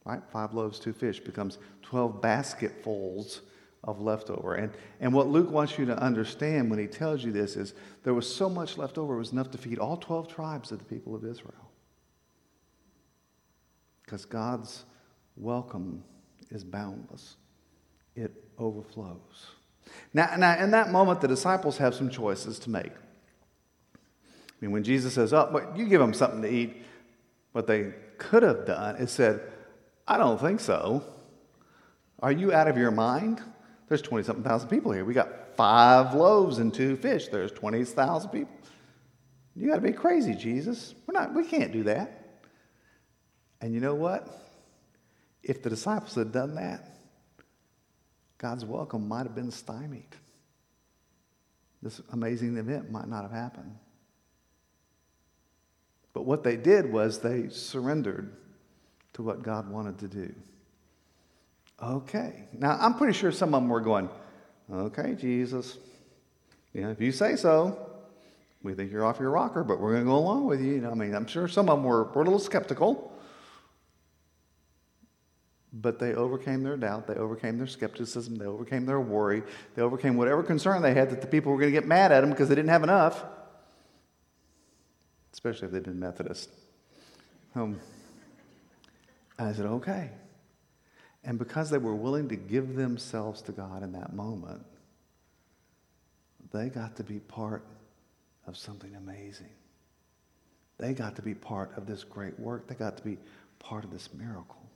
Right? 0.05 0.21
Five 0.31 0.53
loaves, 0.53 0.79
two 0.79 0.93
fish 0.93 1.19
becomes 1.19 1.57
12 1.83 2.21
basketfuls 2.21 3.41
of 3.83 3.99
leftover. 3.99 4.55
And, 4.55 4.71
and 4.99 5.13
what 5.13 5.27
Luke 5.27 5.51
wants 5.51 5.77
you 5.77 5.85
to 5.85 5.97
understand 5.97 6.69
when 6.69 6.79
he 6.79 6.87
tells 6.87 7.23
you 7.23 7.31
this 7.31 7.55
is 7.55 7.73
there 8.03 8.13
was 8.13 8.33
so 8.33 8.49
much 8.49 8.77
left 8.77 8.97
over, 8.97 9.15
it 9.15 9.19
was 9.19 9.31
enough 9.31 9.51
to 9.51 9.57
feed 9.57 9.79
all 9.79 9.97
12 9.97 10.27
tribes 10.27 10.71
of 10.71 10.79
the 10.79 10.85
people 10.85 11.15
of 11.15 11.25
Israel. 11.25 11.71
Because 14.03 14.25
God's 14.25 14.85
welcome 15.35 16.03
is 16.49 16.63
boundless, 16.63 17.35
it 18.15 18.31
overflows. 18.57 19.47
Now, 20.13 20.33
now, 20.37 20.57
in 20.63 20.71
that 20.71 20.91
moment, 20.91 21.19
the 21.19 21.27
disciples 21.27 21.77
have 21.77 21.93
some 21.93 22.09
choices 22.09 22.57
to 22.59 22.69
make. 22.69 22.91
I 22.93 23.99
mean, 24.61 24.71
when 24.71 24.83
Jesus 24.83 25.13
says, 25.13 25.33
Oh, 25.33 25.49
but 25.51 25.75
you 25.75 25.85
give 25.87 25.99
them 25.99 26.13
something 26.13 26.41
to 26.41 26.49
eat, 26.49 26.83
what 27.51 27.67
they 27.67 27.93
could 28.17 28.43
have 28.43 28.65
done 28.65 28.95
is 28.95 29.11
said, 29.11 29.41
I 30.07 30.17
don't 30.17 30.39
think 30.39 30.59
so. 30.61 31.03
Are 32.19 32.31
you 32.31 32.53
out 32.53 32.69
of 32.69 32.77
your 32.77 32.91
mind? 32.91 33.41
There's 33.93 34.01
20 34.01 34.23
something 34.23 34.43
thousand 34.43 34.69
people 34.69 34.91
here. 34.91 35.05
We 35.05 35.13
got 35.13 35.55
five 35.55 36.15
loaves 36.15 36.57
and 36.57 36.73
two 36.73 36.95
fish. 36.95 37.27
There's 37.27 37.51
20,000 37.51 38.31
people. 38.31 38.51
You 39.55 39.67
got 39.67 39.75
to 39.75 39.81
be 39.81 39.91
crazy, 39.91 40.33
Jesus. 40.33 40.95
We're 41.05 41.13
not, 41.13 41.35
we 41.35 41.45
can't 41.45 41.71
do 41.71 41.83
that. 41.83 42.41
And 43.61 43.71
you 43.71 43.79
know 43.79 43.93
what? 43.93 44.27
If 45.43 45.61
the 45.61 45.69
disciples 45.69 46.15
had 46.15 46.31
done 46.31 46.55
that, 46.55 46.89
God's 48.39 48.65
welcome 48.65 49.07
might 49.07 49.27
have 49.27 49.35
been 49.35 49.51
stymied. 49.51 50.15
This 51.83 52.01
amazing 52.13 52.57
event 52.57 52.89
might 52.89 53.07
not 53.07 53.21
have 53.21 53.31
happened. 53.31 53.75
But 56.13 56.25
what 56.25 56.43
they 56.43 56.57
did 56.57 56.91
was 56.91 57.19
they 57.19 57.49
surrendered 57.49 58.35
to 59.13 59.21
what 59.21 59.43
God 59.43 59.69
wanted 59.69 59.99
to 59.99 60.07
do. 60.07 60.33
Okay. 61.83 62.45
Now, 62.53 62.77
I'm 62.79 62.95
pretty 62.95 63.13
sure 63.13 63.31
some 63.31 63.53
of 63.53 63.61
them 63.61 63.69
were 63.69 63.81
going, 63.81 64.09
okay, 64.71 65.15
Jesus, 65.15 65.77
yeah, 66.73 66.89
if 66.89 67.01
you 67.01 67.11
say 67.11 67.35
so, 67.35 67.89
we 68.61 68.73
think 68.73 68.91
you're 68.91 69.05
off 69.05 69.19
your 69.19 69.31
rocker, 69.31 69.63
but 69.63 69.79
we're 69.79 69.91
going 69.91 70.05
to 70.05 70.09
go 70.09 70.17
along 70.17 70.45
with 70.45 70.61
you. 70.61 70.75
you 70.75 70.81
know, 70.81 70.91
I 70.91 70.93
mean, 70.93 71.13
I'm 71.13 71.27
sure 71.27 71.47
some 71.47 71.69
of 71.69 71.77
them 71.77 71.83
were, 71.83 72.05
were 72.05 72.21
a 72.21 72.23
little 72.23 72.39
skeptical, 72.39 73.11
but 75.73 75.99
they 75.99 76.13
overcame 76.13 76.63
their 76.63 76.77
doubt. 76.77 77.07
They 77.07 77.15
overcame 77.15 77.57
their 77.57 77.67
skepticism. 77.67 78.37
They 78.37 78.45
overcame 78.45 78.85
their 78.85 79.01
worry. 79.01 79.43
They 79.75 79.81
overcame 79.81 80.15
whatever 80.15 80.41
concern 80.41 80.81
they 80.81 80.93
had 80.93 81.09
that 81.09 81.19
the 81.19 81.27
people 81.27 81.51
were 81.51 81.59
going 81.59 81.73
to 81.73 81.77
get 81.77 81.87
mad 81.87 82.13
at 82.13 82.21
them 82.21 82.29
because 82.29 82.47
they 82.47 82.55
didn't 82.55 82.69
have 82.69 82.83
enough, 82.83 83.23
especially 85.33 85.65
if 85.67 85.73
they'd 85.73 85.83
been 85.83 85.99
Methodist. 85.99 86.49
Um, 87.55 87.79
I 89.37 89.51
said, 89.51 89.65
okay. 89.65 90.11
And 91.23 91.39
because 91.39 91.69
they 91.69 91.77
were 91.77 91.95
willing 91.95 92.27
to 92.29 92.35
give 92.35 92.75
themselves 92.75 93.41
to 93.43 93.51
God 93.51 93.81
in 93.83 93.93
that 93.93 94.13
moment, 94.13 94.61
they 96.51 96.69
got 96.69 96.95
to 96.97 97.03
be 97.03 97.19
part 97.19 97.63
of 98.45 98.57
something 98.57 98.93
amazing. 98.95 99.49
They 100.77 100.93
got 100.93 101.15
to 101.15 101.21
be 101.21 101.33
part 101.33 101.77
of 101.77 101.85
this 101.85 102.03
great 102.03 102.37
work. 102.39 102.67
They 102.67 102.75
got 102.75 102.97
to 102.97 103.03
be 103.03 103.17
part 103.59 103.85
of 103.85 103.91
this 103.91 104.09
miracle. 104.13 104.69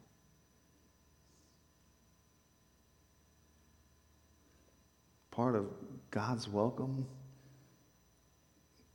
Part 5.32 5.56
of 5.56 5.66
God's 6.12 6.48
welcome 6.48 7.06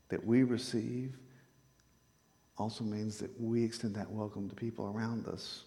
that 0.09 0.25
we 0.25 0.43
receive 0.43 1.17
also 2.59 2.83
means 2.83 3.19
that 3.19 3.31
we 3.41 3.63
extend 3.63 3.95
that 3.95 4.11
welcome 4.11 4.49
to 4.49 4.55
people 4.55 4.87
around 4.87 5.27
us 5.27 5.65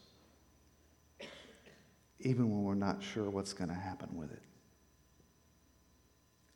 even 2.19 2.49
when 2.49 2.63
we're 2.63 2.75
not 2.75 3.03
sure 3.03 3.29
what's 3.29 3.53
going 3.53 3.69
to 3.69 3.75
happen 3.75 4.09
with 4.15 4.31
it. 4.31 4.43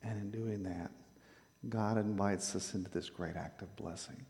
And 0.02 0.18
in 0.20 0.30
doing 0.30 0.62
that, 0.64 0.90
God 1.68 1.98
invites 1.98 2.54
us 2.56 2.74
into 2.74 2.90
this 2.90 3.10
great 3.10 3.36
act 3.36 3.62
of 3.62 3.74
blessing. 3.76 4.24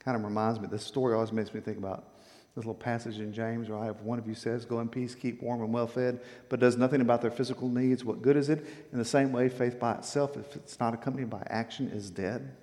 Kind 0.00 0.16
of 0.16 0.24
reminds 0.24 0.60
me, 0.60 0.66
this 0.68 0.84
story 0.84 1.14
always 1.14 1.32
makes 1.32 1.54
me 1.54 1.60
think 1.60 1.78
about 1.78 2.16
this 2.54 2.64
little 2.64 2.74
passage 2.74 3.18
in 3.18 3.32
James, 3.32 3.68
where 3.68 3.78
I 3.78 3.90
If 3.90 4.00
one 4.00 4.18
of 4.18 4.26
you 4.26 4.34
says, 4.34 4.64
Go 4.64 4.80
in 4.80 4.88
peace, 4.88 5.14
keep 5.14 5.42
warm 5.42 5.62
and 5.62 5.72
well 5.72 5.86
fed, 5.86 6.20
but 6.48 6.58
does 6.58 6.76
nothing 6.76 7.00
about 7.00 7.20
their 7.20 7.30
physical 7.30 7.68
needs, 7.68 8.04
what 8.04 8.22
good 8.22 8.36
is 8.36 8.48
it? 8.48 8.66
In 8.92 8.98
the 8.98 9.04
same 9.04 9.30
way, 9.30 9.48
faith 9.48 9.78
by 9.78 9.94
itself, 9.94 10.36
if 10.36 10.56
it's 10.56 10.80
not 10.80 10.94
accompanied 10.94 11.28
by 11.28 11.42
action, 11.48 11.88
is 11.88 12.10
dead. 12.10 12.56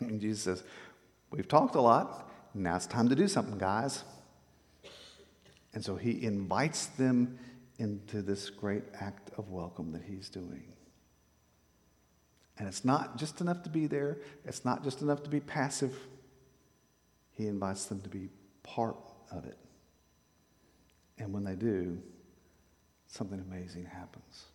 And 0.00 0.20
Jesus 0.20 0.42
says, 0.42 0.64
We've 1.30 1.46
talked 1.46 1.74
a 1.74 1.80
lot. 1.80 2.30
Now 2.54 2.76
it's 2.76 2.86
time 2.86 3.08
to 3.10 3.14
do 3.14 3.28
something, 3.28 3.58
guys. 3.58 4.04
And 5.76 5.84
so 5.84 5.94
he 5.94 6.24
invites 6.24 6.86
them 6.86 7.38
into 7.76 8.22
this 8.22 8.48
great 8.48 8.84
act 8.98 9.30
of 9.36 9.50
welcome 9.50 9.92
that 9.92 10.00
he's 10.00 10.30
doing. 10.30 10.62
And 12.58 12.66
it's 12.66 12.82
not 12.82 13.18
just 13.18 13.42
enough 13.42 13.62
to 13.64 13.68
be 13.68 13.86
there, 13.86 14.16
it's 14.46 14.64
not 14.64 14.82
just 14.82 15.02
enough 15.02 15.22
to 15.24 15.28
be 15.28 15.38
passive. 15.38 15.94
He 17.32 17.46
invites 17.46 17.84
them 17.84 18.00
to 18.00 18.08
be 18.08 18.30
part 18.62 18.96
of 19.30 19.44
it. 19.44 19.58
And 21.18 21.34
when 21.34 21.44
they 21.44 21.56
do, 21.56 21.98
something 23.08 23.38
amazing 23.38 23.84
happens. 23.84 24.46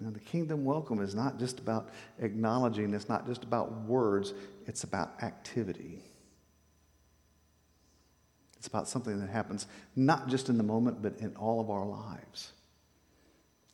Now, 0.00 0.10
the 0.10 0.18
kingdom 0.18 0.64
welcome 0.64 1.00
is 1.00 1.14
not 1.14 1.38
just 1.38 1.60
about 1.60 1.90
acknowledging, 2.18 2.92
it's 2.94 3.08
not 3.08 3.28
just 3.28 3.44
about 3.44 3.82
words, 3.82 4.34
it's 4.66 4.82
about 4.82 5.22
activity. 5.22 6.02
It's 8.62 8.68
about 8.68 8.86
something 8.86 9.18
that 9.18 9.28
happens 9.28 9.66
not 9.96 10.28
just 10.28 10.48
in 10.48 10.56
the 10.56 10.62
moment, 10.62 11.02
but 11.02 11.18
in 11.18 11.34
all 11.34 11.60
of 11.60 11.68
our 11.68 11.84
lives. 11.84 12.52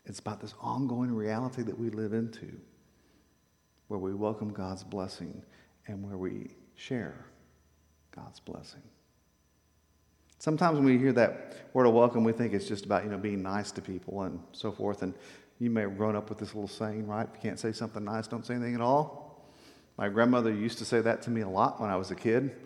It's 0.06 0.18
about 0.18 0.40
this 0.40 0.54
ongoing 0.62 1.14
reality 1.14 1.60
that 1.60 1.78
we 1.78 1.90
live 1.90 2.14
into, 2.14 2.50
where 3.88 4.00
we 4.00 4.14
welcome 4.14 4.50
God's 4.50 4.82
blessing 4.82 5.42
and 5.88 6.02
where 6.02 6.16
we 6.16 6.52
share 6.74 7.26
God's 8.16 8.40
blessing. 8.40 8.80
Sometimes 10.38 10.76
when 10.76 10.86
we 10.86 10.96
hear 10.96 11.12
that 11.12 11.68
word 11.74 11.84
of 11.84 11.92
welcome, 11.92 12.24
we 12.24 12.32
think 12.32 12.54
it's 12.54 12.66
just 12.66 12.86
about 12.86 13.04
you 13.04 13.10
know 13.10 13.18
being 13.18 13.42
nice 13.42 13.70
to 13.72 13.82
people 13.82 14.22
and 14.22 14.40
so 14.52 14.72
forth. 14.72 15.02
And 15.02 15.12
you 15.58 15.68
may 15.68 15.82
have 15.82 15.98
grown 15.98 16.16
up 16.16 16.30
with 16.30 16.38
this 16.38 16.54
little 16.54 16.66
saying, 16.66 17.06
right? 17.06 17.28
If 17.28 17.34
you 17.34 17.42
can't 17.42 17.60
say 17.60 17.72
something 17.72 18.04
nice, 18.04 18.26
don't 18.26 18.46
say 18.46 18.54
anything 18.54 18.74
at 18.74 18.80
all. 18.80 19.52
My 19.98 20.08
grandmother 20.08 20.50
used 20.50 20.78
to 20.78 20.86
say 20.86 21.02
that 21.02 21.20
to 21.24 21.30
me 21.30 21.42
a 21.42 21.48
lot 21.48 21.78
when 21.78 21.90
I 21.90 21.96
was 21.96 22.10
a 22.10 22.14
kid 22.14 22.56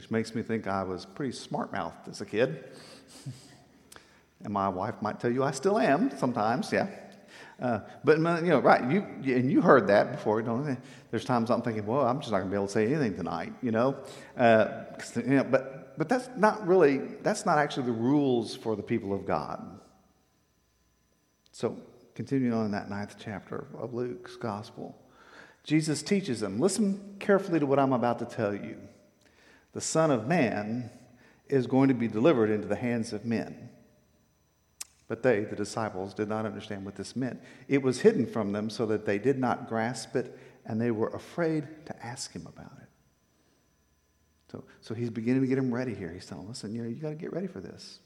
which 0.00 0.10
makes 0.10 0.34
me 0.34 0.40
think 0.40 0.66
I 0.66 0.82
was 0.82 1.04
pretty 1.04 1.32
smart 1.32 1.72
mouthed 1.72 2.08
as 2.08 2.22
a 2.22 2.24
kid. 2.24 2.64
and 4.42 4.50
my 4.50 4.66
wife 4.66 4.94
might 5.02 5.20
tell 5.20 5.30
you 5.30 5.44
I 5.44 5.50
still 5.50 5.78
am 5.78 6.16
sometimes, 6.16 6.72
yeah. 6.72 6.88
Uh, 7.60 7.80
but 8.02 8.16
you 8.16 8.24
know, 8.24 8.60
right? 8.60 8.90
You 8.90 9.02
and 9.34 9.52
you 9.52 9.60
heard 9.60 9.88
that 9.88 10.12
before, 10.12 10.40
don't 10.40 10.66
you? 10.66 10.78
There's 11.10 11.26
times 11.26 11.50
I'm 11.50 11.60
thinking, 11.60 11.84
well, 11.84 12.06
I'm 12.06 12.18
just 12.20 12.32
not 12.32 12.38
going 12.38 12.48
to 12.48 12.50
be 12.50 12.56
able 12.56 12.68
to 12.68 12.72
say 12.72 12.86
anything 12.86 13.14
tonight, 13.14 13.52
you 13.60 13.72
know. 13.72 13.94
Uh, 14.38 14.84
you 15.16 15.36
know, 15.36 15.44
but 15.44 15.98
but 15.98 16.08
that's 16.08 16.30
not 16.34 16.66
really 16.66 16.96
that's 17.22 17.44
not 17.44 17.58
actually 17.58 17.84
the 17.84 17.92
rules 17.92 18.56
for 18.56 18.76
the 18.76 18.82
people 18.82 19.12
of 19.12 19.26
God. 19.26 19.62
So 21.52 21.76
continuing 22.14 22.54
on 22.54 22.64
in 22.64 22.72
that 22.72 22.88
ninth 22.88 23.16
chapter 23.22 23.66
of 23.78 23.92
Luke's 23.92 24.36
gospel, 24.36 24.96
Jesus 25.62 26.02
teaches 26.02 26.40
them. 26.40 26.58
Listen 26.58 27.16
carefully 27.18 27.60
to 27.60 27.66
what 27.66 27.78
I'm 27.78 27.92
about 27.92 28.18
to 28.20 28.24
tell 28.24 28.54
you 28.54 28.78
the 29.72 29.80
Son 29.80 30.10
of 30.10 30.26
Man 30.26 30.90
is 31.48 31.66
going 31.66 31.88
to 31.88 31.94
be 31.94 32.08
delivered 32.08 32.50
into 32.50 32.68
the 32.68 32.76
hands 32.76 33.12
of 33.12 33.24
men. 33.24 33.70
But 35.08 35.22
they, 35.22 35.40
the 35.40 35.56
disciples, 35.56 36.14
did 36.14 36.28
not 36.28 36.46
understand 36.46 36.84
what 36.84 36.94
this 36.94 37.16
meant. 37.16 37.40
It 37.66 37.82
was 37.82 38.00
hidden 38.00 38.26
from 38.26 38.52
them 38.52 38.70
so 38.70 38.86
that 38.86 39.04
they 39.04 39.18
did 39.18 39.38
not 39.38 39.68
grasp 39.68 40.14
it 40.14 40.38
and 40.64 40.80
they 40.80 40.92
were 40.92 41.08
afraid 41.08 41.66
to 41.86 42.06
ask 42.06 42.32
him 42.32 42.46
about 42.46 42.72
it. 42.80 42.88
So, 44.52 44.64
so 44.80 44.94
he's 44.94 45.10
beginning 45.10 45.42
to 45.42 45.48
get 45.48 45.56
them 45.56 45.72
ready 45.72 45.94
here. 45.94 46.12
He's 46.12 46.26
telling 46.26 46.48
listen, 46.48 46.74
you 46.74 46.82
know, 46.82 46.88
you 46.88 46.96
got 46.96 47.10
to 47.10 47.14
get 47.14 47.32
ready 47.32 47.46
for 47.46 47.60
this. 47.60 47.98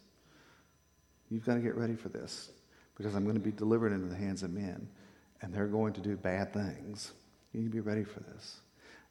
You've 1.31 1.45
got 1.45 1.55
to 1.55 1.61
get 1.61 1.75
ready 1.75 1.95
for 1.95 2.09
this 2.09 2.51
because 2.97 3.15
I'm 3.15 3.25
going 3.25 3.37
to 3.37 3.41
be 3.41 3.53
delivered 3.53 3.93
into 3.93 4.07
the 4.07 4.17
hands 4.17 4.43
of 4.43 4.53
men, 4.53 4.89
and 5.43 5.53
they're 5.53 5.67
going 5.67 5.93
to 5.95 6.01
do 6.01 6.17
bad 6.17 6.53
things. 6.53 7.13
You 7.53 7.61
need 7.61 7.67
to 7.67 7.73
be 7.73 7.81
ready 7.81 8.05
for 8.05 8.21
this. 8.21 8.61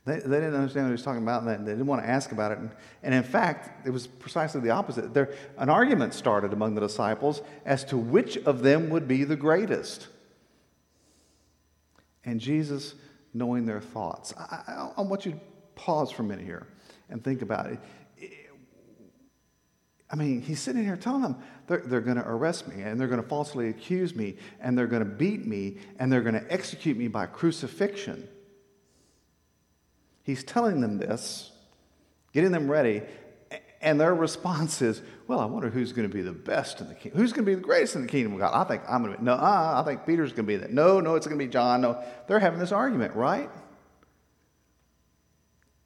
They, 0.06 0.20
they 0.20 0.40
didn't 0.40 0.56
understand 0.56 0.86
what 0.86 0.90
he 0.90 0.94
was 0.94 1.04
talking 1.04 1.24
about, 1.24 1.44
and 1.44 1.66
they 1.66 1.72
didn't 1.72 1.86
want 1.86 2.02
to 2.04 2.10
ask 2.10 2.32
about 2.32 2.52
it. 2.52 2.58
And, 2.58 2.72
and 3.04 3.14
in 3.14 3.24
fact, 3.24 3.88
it 3.88 3.90
was 3.90 4.06
precisely 4.06 4.60
the 4.60 4.72
opposite. 4.72 5.14
There, 5.14 5.34
an 5.58 5.70
argument 5.70 6.14
started 6.14 6.52
among 6.52 6.76
the 6.76 6.82
disciples 6.82 7.42
as 7.66 7.86
to 7.86 7.98
which 7.98 8.38
of 8.38 8.64
them 8.64 8.90
would 8.90 9.08
be 9.08 9.24
the 9.24 9.38
greatest. 9.38 10.08
And 12.26 12.40
Jesus, 12.40 12.96
knowing 13.34 13.66
their 13.66 13.82
thoughts, 13.82 14.34
I, 14.38 14.64
I, 14.68 14.92
I 14.98 15.02
want 15.02 15.26
you 15.26 15.34
to 15.34 15.40
pause 15.76 16.12
for 16.12 16.24
a 16.24 16.26
minute 16.26 16.46
here 16.46 16.68
and 17.10 17.24
think 17.24 17.42
about 17.42 17.68
it. 17.68 17.80
I 20.14 20.16
mean, 20.16 20.42
he's 20.42 20.60
sitting 20.60 20.84
here 20.84 20.96
telling 20.96 21.24
them 21.24 21.38
they're, 21.66 21.80
they're 21.80 22.02
going 22.02 22.18
to 22.18 22.28
arrest 22.28 22.68
me 22.68 22.84
and 22.84 23.00
they're 23.00 23.08
going 23.08 23.22
to 23.22 23.28
falsely 23.28 23.70
accuse 23.70 24.16
me 24.16 24.36
and 24.60 24.78
they're 24.78 24.86
going 24.86 25.04
to 25.04 25.10
beat 25.10 25.48
me 25.48 25.78
and 25.98 26.12
they're 26.12 26.22
going 26.22 26.36
to 26.36 26.54
execute 26.54 26.98
me 26.98 27.08
by 27.08 27.26
crucifixion. 27.26 28.28
He's 30.24 30.44
telling 30.44 30.82
them 30.82 30.98
this, 30.98 31.52
getting 32.32 32.52
them 32.52 32.72
ready, 32.72 33.04
and 33.84 34.00
their 34.00 34.16
response 34.16 34.82
is, 34.82 35.02
Well, 35.28 35.40
I 35.40 35.46
wonder 35.46 35.70
who's 35.70 35.92
going 35.92 36.10
to 36.10 36.14
be 36.14 36.22
the 36.22 36.32
best 36.32 36.80
in 36.80 36.88
the 36.88 36.96
kingdom. 36.96 37.20
Who's 37.20 37.34
going 37.34 37.46
to 37.46 37.52
be 37.52 37.56
the 37.56 37.62
greatest 37.62 37.96
in 37.96 38.02
the 38.02 38.08
kingdom 38.08 38.34
of 38.34 38.40
God? 38.40 38.54
I 38.54 38.64
think 38.64 38.84
I'm 38.90 39.04
going 39.04 39.14
to 39.14 39.20
be, 39.20 39.26
no, 39.26 39.34
uh, 39.34 39.84
I 39.84 39.84
think 39.86 40.06
Peter's 40.06 40.32
going 40.32 40.46
to 40.46 40.48
be 40.48 40.56
that. 40.56 40.72
No, 40.72 41.02
no, 41.02 41.16
it's 41.16 41.28
going 41.28 41.38
to 41.38 41.46
be 41.46 41.52
John. 41.52 41.82
No. 41.82 42.02
They're 42.28 42.40
having 42.40 42.60
this 42.60 42.72
argument, 42.72 43.14
right? 43.14 43.50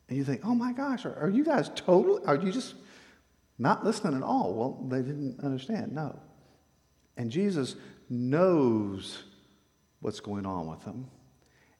And 0.07 0.17
you 0.17 0.23
think, 0.23 0.41
Oh 0.45 0.53
my 0.53 0.71
gosh, 0.73 1.05
are, 1.05 1.15
are 1.15 1.29
you 1.29 1.43
guys 1.43 1.71
totally, 1.75 2.23
are 2.25 2.35
you 2.35 2.51
just 2.51 2.75
not 3.57 3.83
listening 3.83 4.15
at 4.15 4.23
all? 4.23 4.53
Well, 4.53 4.87
they 4.89 5.01
didn't 5.01 5.39
understand. 5.43 5.91
No. 5.91 6.19
And 7.17 7.31
Jesus 7.31 7.75
knows 8.09 9.23
what's 10.01 10.19
going 10.19 10.45
on 10.45 10.67
with 10.67 10.83
them. 10.85 11.09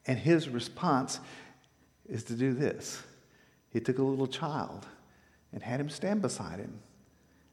And 0.08 0.18
his 0.18 0.50
response 0.50 1.20
is 2.10 2.24
to 2.26 2.34
do 2.34 2.54
this. 2.54 3.02
He 3.72 3.80
took 3.80 3.98
a 3.98 4.04
little 4.04 4.28
child 4.28 4.86
and 5.54 5.62
had 5.62 5.80
him 5.80 5.90
stand 5.90 6.22
beside 6.22 6.60
him. 6.60 6.80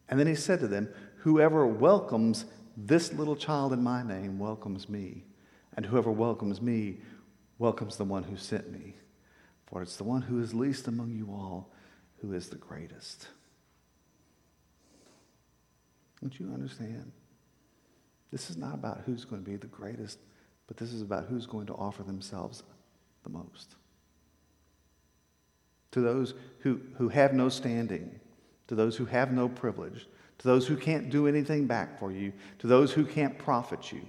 And 0.09 0.19
then 0.19 0.27
he 0.27 0.35
said 0.35 0.61
to 0.61 0.69
them, 0.69 0.89
Whoever 1.19 1.67
welcomes 1.67 2.45
this 2.77 3.13
little 3.13 3.37
child 3.37 3.73
in 3.73 3.83
my 3.83 4.03
name 4.03 4.39
welcomes 4.39 4.89
me. 4.89 5.25
And 5.77 5.87
whoever 5.87 6.11
welcomes 6.11 6.61
me 6.61 6.99
welcomes 7.59 7.97
the 7.97 8.05
one 8.05 8.23
who 8.23 8.37
sent 8.37 8.71
me. 8.71 8.95
For 9.67 9.83
it's 9.83 9.97
the 9.97 10.05
one 10.05 10.23
who 10.23 10.41
is 10.41 10.55
least 10.55 10.87
among 10.87 11.13
you 11.13 11.29
all 11.31 11.73
who 12.21 12.33
is 12.33 12.49
the 12.49 12.57
greatest. 12.57 13.29
Don't 16.21 16.39
you 16.39 16.51
understand? 16.53 17.13
This 18.31 18.51
is 18.51 18.57
not 18.57 18.75
about 18.75 19.03
who's 19.05 19.25
going 19.25 19.43
to 19.43 19.51
be 19.51 19.57
the 19.57 19.67
greatest, 19.67 20.19
but 20.67 20.77
this 20.77 20.93
is 20.93 21.03
about 21.03 21.27
who's 21.27 21.47
going 21.47 21.67
to 21.67 21.75
offer 21.75 22.03
themselves 22.03 22.63
the 23.23 23.31
most 23.31 23.77
to 25.95 26.01
those 26.01 26.35
who, 26.59 26.81
who 26.97 27.09
have 27.09 27.33
no 27.33 27.49
standing, 27.49 28.19
to 28.67 28.75
those 28.75 28.97
who 28.97 29.05
have 29.05 29.33
no 29.33 29.49
privilege, 29.49 30.09
to 30.39 30.49
those 30.49 30.67
who 30.67 30.77
can't 30.77 31.09
do 31.09 31.29
anything 31.29 31.69
back 31.69 32.01
for 32.01 32.11
you, 32.11 32.33
to 32.59 32.67
those 32.67 32.93
who 32.93 33.07
can't 33.07 33.39
profit 33.39 33.93
you. 33.93 34.03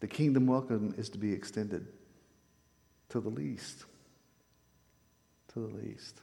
The 0.00 0.08
kingdom 0.08 0.46
welcome 0.46 0.94
is 0.98 1.08
to 1.08 1.18
be 1.18 1.32
extended 1.32 1.86
to 3.08 3.18
the 3.18 3.30
least. 3.30 3.86
To 5.54 5.60
the 5.60 5.74
least. 5.78 6.20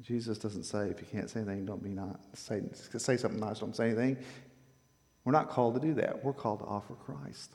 Jesus 0.00 0.38
doesn't 0.38 0.62
say 0.62 0.90
if 0.90 1.00
you 1.00 1.08
can't 1.10 1.28
say 1.28 1.40
anything, 1.40 1.66
don't 1.66 1.82
be 1.82 1.90
not 1.90 2.20
say, 2.34 2.62
say 2.72 3.16
something 3.16 3.40
nice, 3.40 3.58
don't 3.58 3.74
say 3.74 3.86
anything. 3.86 4.16
We're 5.24 5.32
not 5.32 5.48
called 5.48 5.74
to 5.74 5.80
do 5.80 5.94
that. 5.94 6.24
We're 6.24 6.32
called 6.32 6.60
to 6.60 6.66
offer 6.66 6.94
Christ. 6.94 7.50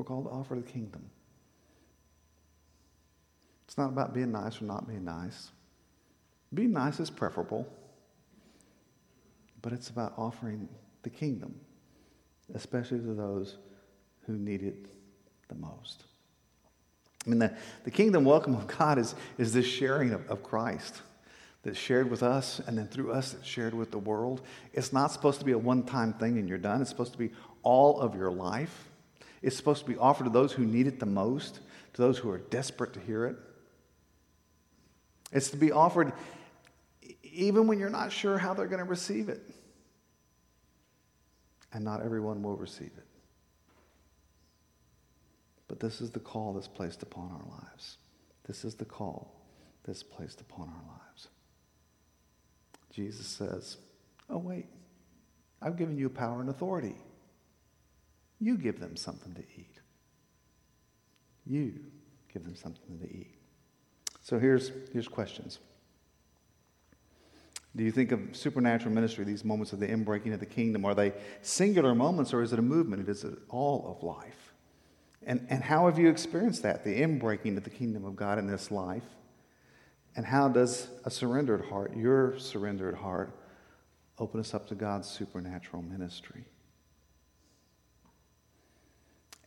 We're 0.00 0.04
called 0.04 0.24
to 0.24 0.30
offer 0.30 0.54
the 0.54 0.62
kingdom. 0.62 1.04
It's 3.66 3.76
not 3.76 3.90
about 3.90 4.14
being 4.14 4.32
nice 4.32 4.62
or 4.62 4.64
not 4.64 4.88
being 4.88 5.04
nice. 5.04 5.50
Being 6.54 6.72
nice 6.72 7.00
is 7.00 7.10
preferable, 7.10 7.70
but 9.60 9.74
it's 9.74 9.90
about 9.90 10.14
offering 10.16 10.70
the 11.02 11.10
kingdom, 11.10 11.54
especially 12.54 13.00
to 13.00 13.12
those 13.12 13.58
who 14.26 14.38
need 14.38 14.62
it 14.62 14.86
the 15.48 15.54
most. 15.54 16.04
I 17.26 17.28
mean, 17.28 17.38
the, 17.38 17.54
the 17.84 17.90
kingdom 17.90 18.24
welcome 18.24 18.54
of 18.54 18.66
God 18.68 18.96
is, 18.96 19.14
is 19.36 19.52
this 19.52 19.66
sharing 19.66 20.12
of, 20.12 20.26
of 20.30 20.42
Christ 20.42 21.02
that's 21.62 21.78
shared 21.78 22.10
with 22.10 22.22
us 22.22 22.58
and 22.66 22.78
then 22.78 22.88
through 22.88 23.12
us 23.12 23.32
that's 23.32 23.46
shared 23.46 23.74
with 23.74 23.90
the 23.90 23.98
world. 23.98 24.40
It's 24.72 24.94
not 24.94 25.12
supposed 25.12 25.40
to 25.40 25.44
be 25.44 25.52
a 25.52 25.58
one 25.58 25.82
time 25.82 26.14
thing 26.14 26.38
and 26.38 26.48
you're 26.48 26.56
done, 26.56 26.80
it's 26.80 26.88
supposed 26.88 27.12
to 27.12 27.18
be 27.18 27.32
all 27.62 28.00
of 28.00 28.14
your 28.14 28.30
life. 28.30 28.86
It's 29.42 29.56
supposed 29.56 29.84
to 29.84 29.90
be 29.90 29.96
offered 29.96 30.24
to 30.24 30.30
those 30.30 30.52
who 30.52 30.64
need 30.64 30.86
it 30.86 31.00
the 31.00 31.06
most, 31.06 31.60
to 31.94 32.02
those 32.02 32.18
who 32.18 32.30
are 32.30 32.38
desperate 32.38 32.92
to 32.94 33.00
hear 33.00 33.26
it. 33.26 33.36
It's 35.32 35.50
to 35.50 35.56
be 35.56 35.72
offered 35.72 36.12
even 37.22 37.66
when 37.66 37.78
you're 37.78 37.90
not 37.90 38.12
sure 38.12 38.38
how 38.38 38.54
they're 38.54 38.66
going 38.66 38.82
to 38.82 38.88
receive 38.88 39.28
it. 39.28 39.40
And 41.72 41.84
not 41.84 42.02
everyone 42.02 42.42
will 42.42 42.56
receive 42.56 42.90
it. 42.96 43.06
But 45.68 45.78
this 45.78 46.00
is 46.00 46.10
the 46.10 46.20
call 46.20 46.52
that's 46.52 46.66
placed 46.66 47.02
upon 47.02 47.30
our 47.30 47.60
lives. 47.60 47.98
This 48.46 48.64
is 48.64 48.74
the 48.74 48.84
call 48.84 49.40
that's 49.84 50.02
placed 50.02 50.40
upon 50.40 50.68
our 50.68 50.98
lives. 50.98 51.28
Jesus 52.92 53.26
says, 53.26 53.76
Oh, 54.28 54.38
wait, 54.38 54.66
I've 55.62 55.76
given 55.76 55.96
you 55.96 56.08
power 56.08 56.40
and 56.40 56.50
authority. 56.50 56.96
You 58.40 58.56
give 58.56 58.80
them 58.80 58.96
something 58.96 59.34
to 59.34 59.42
eat. 59.56 59.80
You 61.46 61.74
give 62.32 62.44
them 62.44 62.56
something 62.56 62.98
to 62.98 63.06
eat. 63.06 63.34
So 64.22 64.38
here's, 64.38 64.72
here's 64.92 65.08
questions. 65.08 65.58
Do 67.76 67.84
you 67.84 67.92
think 67.92 68.10
of 68.10 68.20
supernatural 68.32 68.92
ministry, 68.92 69.24
these 69.24 69.44
moments 69.44 69.72
of 69.72 69.78
the 69.78 69.86
inbreaking 69.86 70.32
of 70.34 70.40
the 70.40 70.46
kingdom? 70.46 70.84
Are 70.84 70.94
they 70.94 71.12
singular 71.42 71.94
moments 71.94 72.34
or 72.34 72.42
is 72.42 72.52
it 72.52 72.58
a 72.58 72.62
movement? 72.62 73.08
Is 73.08 73.24
it 73.24 73.38
all 73.48 73.96
of 73.96 74.02
life? 74.02 74.54
And, 75.24 75.46
and 75.50 75.62
how 75.62 75.86
have 75.86 75.98
you 75.98 76.08
experienced 76.08 76.62
that, 76.62 76.82
the 76.82 77.00
inbreaking 77.00 77.56
of 77.56 77.64
the 77.64 77.70
kingdom 77.70 78.04
of 78.04 78.16
God 78.16 78.38
in 78.38 78.46
this 78.46 78.70
life? 78.70 79.04
And 80.16 80.26
how 80.26 80.48
does 80.48 80.88
a 81.04 81.10
surrendered 81.10 81.66
heart, 81.66 81.96
your 81.96 82.38
surrendered 82.38 82.96
heart, 82.96 83.32
open 84.18 84.40
us 84.40 84.54
up 84.54 84.66
to 84.68 84.74
God's 84.74 85.08
supernatural 85.08 85.82
ministry? 85.82 86.46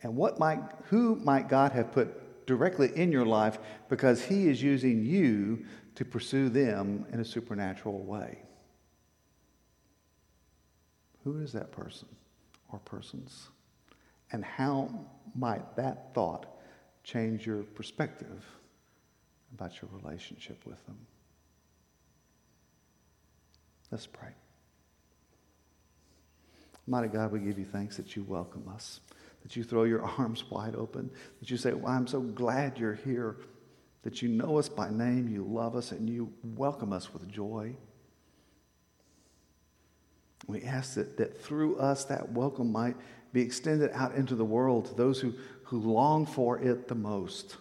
And 0.04 0.14
what 0.14 0.38
might, 0.38 0.60
who 0.90 1.16
might 1.16 1.48
God 1.48 1.72
have 1.72 1.90
put 1.90 2.46
directly 2.46 2.90
in 2.94 3.10
your 3.10 3.24
life 3.24 3.58
because 3.88 4.22
He 4.22 4.48
is 4.48 4.62
using 4.62 5.02
you 5.02 5.64
to 5.94 6.04
pursue 6.04 6.50
them 6.50 7.06
in 7.10 7.20
a 7.20 7.24
supernatural 7.24 8.04
way? 8.04 8.38
Who 11.24 11.38
is 11.38 11.52
that 11.52 11.72
person 11.72 12.08
or 12.70 12.80
persons? 12.80 13.48
And 14.30 14.44
how 14.44 15.06
might 15.34 15.74
that 15.76 16.12
thought 16.12 16.54
change 17.02 17.46
your 17.46 17.62
perspective 17.62 18.44
about 19.54 19.80
your 19.80 19.88
relationship 20.02 20.66
with 20.66 20.84
them? 20.84 20.98
Let's 23.90 24.06
pray. 24.06 24.34
Mighty 26.86 27.08
God, 27.08 27.32
we 27.32 27.38
give 27.38 27.58
you 27.58 27.64
thanks 27.64 27.96
that 27.96 28.14
you 28.16 28.24
welcome 28.24 28.68
us 28.68 29.00
that 29.44 29.54
you 29.56 29.62
throw 29.62 29.84
your 29.84 30.02
arms 30.18 30.50
wide 30.50 30.74
open, 30.74 31.10
that 31.38 31.50
you 31.50 31.56
say, 31.56 31.72
well, 31.72 31.92
I'm 31.92 32.08
so 32.08 32.20
glad 32.20 32.78
you're 32.78 32.94
here, 32.94 33.36
that 34.02 34.20
you 34.20 34.28
know 34.28 34.58
us 34.58 34.68
by 34.68 34.90
name, 34.90 35.28
you 35.28 35.44
love 35.44 35.76
us, 35.76 35.92
and 35.92 36.10
you 36.10 36.32
welcome 36.42 36.92
us 36.92 37.12
with 37.12 37.28
joy. 37.28 37.76
We 40.46 40.62
ask 40.62 40.94
that, 40.94 41.16
that 41.18 41.40
through 41.40 41.78
us 41.78 42.04
that 42.06 42.32
welcome 42.32 42.72
might 42.72 42.96
be 43.32 43.40
extended 43.40 43.90
out 43.94 44.14
into 44.14 44.34
the 44.34 44.44
world 44.44 44.86
to 44.86 44.94
those 44.94 45.20
who, 45.20 45.34
who 45.64 45.80
long 45.80 46.26
for 46.26 46.58
it 46.58 46.88
the 46.88 46.94
most. 46.94 47.56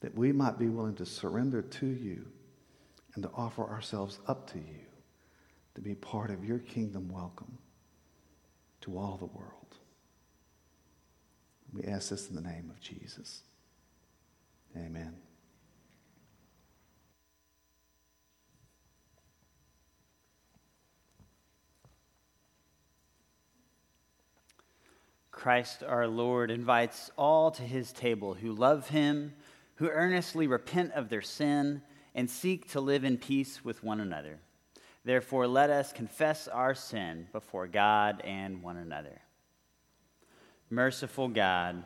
That 0.00 0.14
we 0.16 0.30
might 0.30 0.58
be 0.58 0.68
willing 0.68 0.94
to 0.96 1.06
surrender 1.06 1.62
to 1.62 1.86
you 1.86 2.24
and 3.14 3.24
to 3.24 3.30
offer 3.34 3.64
ourselves 3.64 4.20
up 4.28 4.48
to 4.52 4.58
you 4.58 4.78
to 5.74 5.80
be 5.80 5.94
part 5.94 6.30
of 6.30 6.44
your 6.44 6.58
kingdom 6.58 7.08
welcome 7.08 7.58
to 8.82 8.96
all 8.98 9.16
the 9.16 9.26
world. 9.26 9.76
We 11.72 11.84
ask 11.84 12.10
this 12.10 12.28
in 12.28 12.34
the 12.34 12.40
name 12.40 12.70
of 12.70 12.80
Jesus. 12.80 13.42
Amen. 14.76 15.14
Christ 25.30 25.84
our 25.84 26.08
Lord 26.08 26.50
invites 26.50 27.12
all 27.16 27.52
to 27.52 27.62
his 27.62 27.92
table 27.92 28.34
who 28.34 28.52
love 28.52 28.88
him, 28.88 29.34
who 29.76 29.88
earnestly 29.88 30.48
repent 30.48 30.92
of 30.94 31.08
their 31.08 31.22
sin, 31.22 31.82
and 32.14 32.28
seek 32.28 32.68
to 32.72 32.80
live 32.80 33.04
in 33.04 33.18
peace 33.18 33.64
with 33.64 33.84
one 33.84 34.00
another. 34.00 34.40
Therefore, 35.08 35.46
let 35.46 35.70
us 35.70 35.90
confess 35.90 36.48
our 36.48 36.74
sin 36.74 37.28
before 37.32 37.66
God 37.66 38.20
and 38.24 38.62
one 38.62 38.76
another. 38.76 39.22
Merciful 40.68 41.28
God, 41.28 41.82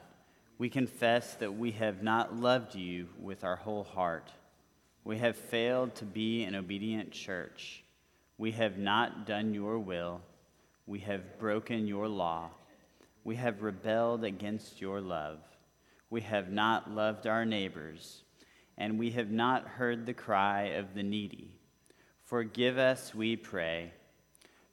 we 0.58 0.68
confess 0.68 1.34
that 1.34 1.56
we 1.56 1.70
have 1.70 2.02
not 2.02 2.34
loved 2.34 2.74
you 2.74 3.06
with 3.20 3.44
our 3.44 3.54
whole 3.54 3.84
heart. 3.84 4.32
We 5.04 5.18
have 5.18 5.36
failed 5.36 5.94
to 5.94 6.04
be 6.04 6.42
an 6.42 6.56
obedient 6.56 7.12
church. 7.12 7.84
We 8.38 8.50
have 8.50 8.76
not 8.76 9.24
done 9.24 9.54
your 9.54 9.78
will. 9.78 10.20
We 10.88 10.98
have 10.98 11.38
broken 11.38 11.86
your 11.86 12.08
law. 12.08 12.50
We 13.22 13.36
have 13.36 13.62
rebelled 13.62 14.24
against 14.24 14.80
your 14.80 15.00
love. 15.00 15.38
We 16.10 16.22
have 16.22 16.50
not 16.50 16.90
loved 16.90 17.28
our 17.28 17.44
neighbors, 17.44 18.24
and 18.76 18.98
we 18.98 19.12
have 19.12 19.30
not 19.30 19.68
heard 19.68 20.06
the 20.06 20.12
cry 20.12 20.70
of 20.70 20.94
the 20.94 21.04
needy. 21.04 21.61
Forgive 22.32 22.78
us, 22.78 23.14
we 23.14 23.36
pray. 23.36 23.92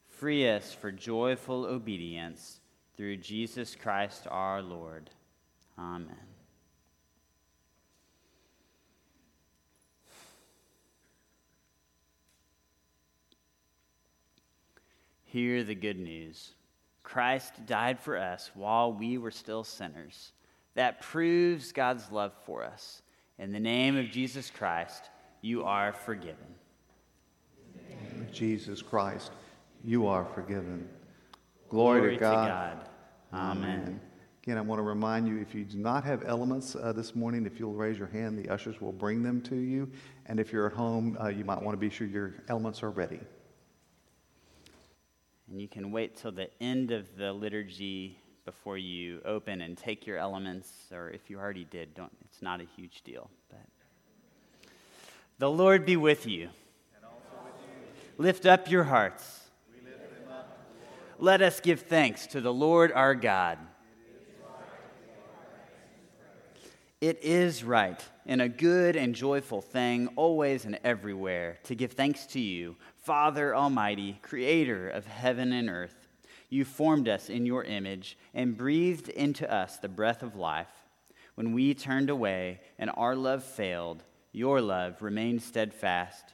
Free 0.07 0.49
us 0.49 0.73
for 0.73 0.93
joyful 0.93 1.65
obedience 1.65 2.61
through 2.95 3.17
Jesus 3.17 3.75
Christ 3.75 4.27
our 4.31 4.61
Lord. 4.61 5.09
Amen. 5.77 6.15
Hear 15.25 15.65
the 15.65 15.75
good 15.75 15.99
news. 15.99 16.51
Christ 17.03 17.65
died 17.65 17.99
for 17.99 18.17
us 18.17 18.51
while 18.53 18.93
we 18.93 19.17
were 19.17 19.31
still 19.31 19.65
sinners. 19.65 20.31
That 20.75 21.01
proves 21.01 21.73
God's 21.73 22.09
love 22.09 22.31
for 22.45 22.63
us. 22.63 23.01
In 23.37 23.51
the 23.51 23.59
name 23.59 23.97
of 23.97 24.11
Jesus 24.11 24.49
Christ, 24.49 25.09
you 25.41 25.65
are 25.65 25.91
forgiven. 25.91 26.55
Jesus 28.31 28.81
Christ, 28.81 29.31
you 29.83 30.07
are 30.07 30.25
forgiven. 30.25 30.87
Glory, 31.69 31.99
Glory 31.99 32.13
to, 32.15 32.19
God. 32.19 32.45
to 32.45 32.51
God. 32.51 32.89
Amen. 33.33 33.81
Amen. 33.81 34.01
Again, 34.43 34.57
I 34.57 34.61
want 34.61 34.79
to 34.79 34.83
remind 34.83 35.27
you 35.27 35.37
if 35.37 35.53
you 35.53 35.63
do 35.63 35.77
not 35.77 36.03
have 36.05 36.23
elements 36.25 36.75
uh, 36.75 36.91
this 36.93 37.13
morning, 37.13 37.45
if 37.45 37.59
you'll 37.59 37.73
raise 37.73 37.97
your 37.97 38.07
hand, 38.07 38.39
the 38.39 38.49
ushers 38.49 38.81
will 38.81 38.91
bring 38.91 39.21
them 39.21 39.41
to 39.41 39.55
you. 39.55 39.91
And 40.25 40.39
if 40.39 40.51
you're 40.51 40.65
at 40.65 40.73
home, 40.73 41.17
uh, 41.21 41.27
you 41.27 41.45
might 41.45 41.61
want 41.61 41.73
to 41.73 41.79
be 41.79 41.89
sure 41.89 42.07
your 42.07 42.33
elements 42.47 42.81
are 42.81 42.89
ready. 42.89 43.19
And 45.49 45.61
you 45.61 45.67
can 45.67 45.91
wait 45.91 46.15
till 46.15 46.31
the 46.31 46.49
end 46.61 46.91
of 46.91 47.15
the 47.17 47.33
liturgy 47.33 48.17
before 48.45 48.77
you 48.77 49.21
open 49.25 49.61
and 49.61 49.77
take 49.77 50.07
your 50.07 50.17
elements, 50.17 50.71
or 50.91 51.09
if 51.09 51.29
you 51.29 51.37
already 51.37 51.65
did, 51.65 51.93
don't, 51.93 52.11
it's 52.25 52.41
not 52.41 52.61
a 52.61 52.65
huge 52.75 53.03
deal. 53.03 53.29
But 53.49 53.59
the 55.37 55.49
Lord 55.49 55.85
be 55.85 55.97
with 55.97 56.25
you. 56.25 56.49
Lift 58.19 58.45
up 58.45 58.69
your 58.69 58.83
hearts. 58.83 59.45
Up, 60.29 60.59
Let 61.19 61.41
us 61.41 61.61
give 61.61 61.79
thanks 61.79 62.27
to 62.27 62.41
the 62.41 62.53
Lord 62.53 62.91
our 62.91 63.15
God. 63.15 63.57
It 66.99 67.23
is 67.23 67.63
right 67.63 68.03
and 68.25 68.41
a 68.41 68.49
good 68.49 68.97
and 68.97 69.15
joyful 69.15 69.61
thing, 69.61 70.09
always 70.17 70.65
and 70.65 70.77
everywhere, 70.83 71.59
to 71.63 71.75
give 71.75 71.93
thanks 71.93 72.25
to 72.25 72.41
you, 72.41 72.75
Father 72.97 73.55
Almighty, 73.55 74.19
creator 74.21 74.89
of 74.89 75.07
heaven 75.07 75.53
and 75.53 75.69
earth. 75.69 76.09
You 76.49 76.65
formed 76.65 77.07
us 77.07 77.29
in 77.29 77.45
your 77.45 77.63
image 77.63 78.17
and 78.33 78.57
breathed 78.57 79.07
into 79.07 79.49
us 79.49 79.77
the 79.77 79.87
breath 79.87 80.23
of 80.23 80.35
life. 80.35 80.67
When 81.35 81.53
we 81.53 81.73
turned 81.73 82.09
away 82.09 82.59
and 82.77 82.91
our 82.97 83.15
love 83.15 83.45
failed, 83.45 84.03
your 84.33 84.59
love 84.59 85.01
remained 85.01 85.41
steadfast. 85.41 86.33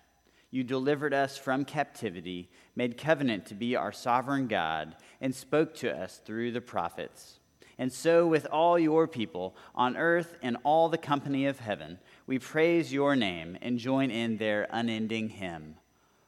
You 0.56 0.64
delivered 0.64 1.14
us 1.14 1.38
from 1.38 1.66
captivity, 1.66 2.50
made 2.78 2.98
covenant 2.98 3.46
to 3.48 3.54
be 3.54 3.76
our 3.76 3.92
sovereign 3.92 4.48
God, 4.48 4.96
and 5.20 5.36
spoke 5.36 5.76
to 5.76 5.94
us 5.94 6.22
through 6.24 6.54
the 6.54 6.62
prophets. 6.62 7.40
And 7.78 7.92
so, 7.92 8.26
with 8.26 8.48
all 8.50 8.80
your 8.80 9.06
people 9.06 9.54
on 9.76 9.98
earth 9.98 10.38
and 10.42 10.56
all 10.64 10.88
the 10.88 10.98
company 10.98 11.46
of 11.46 11.60
heaven, 11.60 12.00
we 12.26 12.40
praise 12.40 12.94
your 12.94 13.18
name 13.18 13.58
and 13.62 13.78
join 13.78 14.10
in 14.10 14.38
their 14.38 14.66
unending 14.72 15.28
hymn 15.28 15.76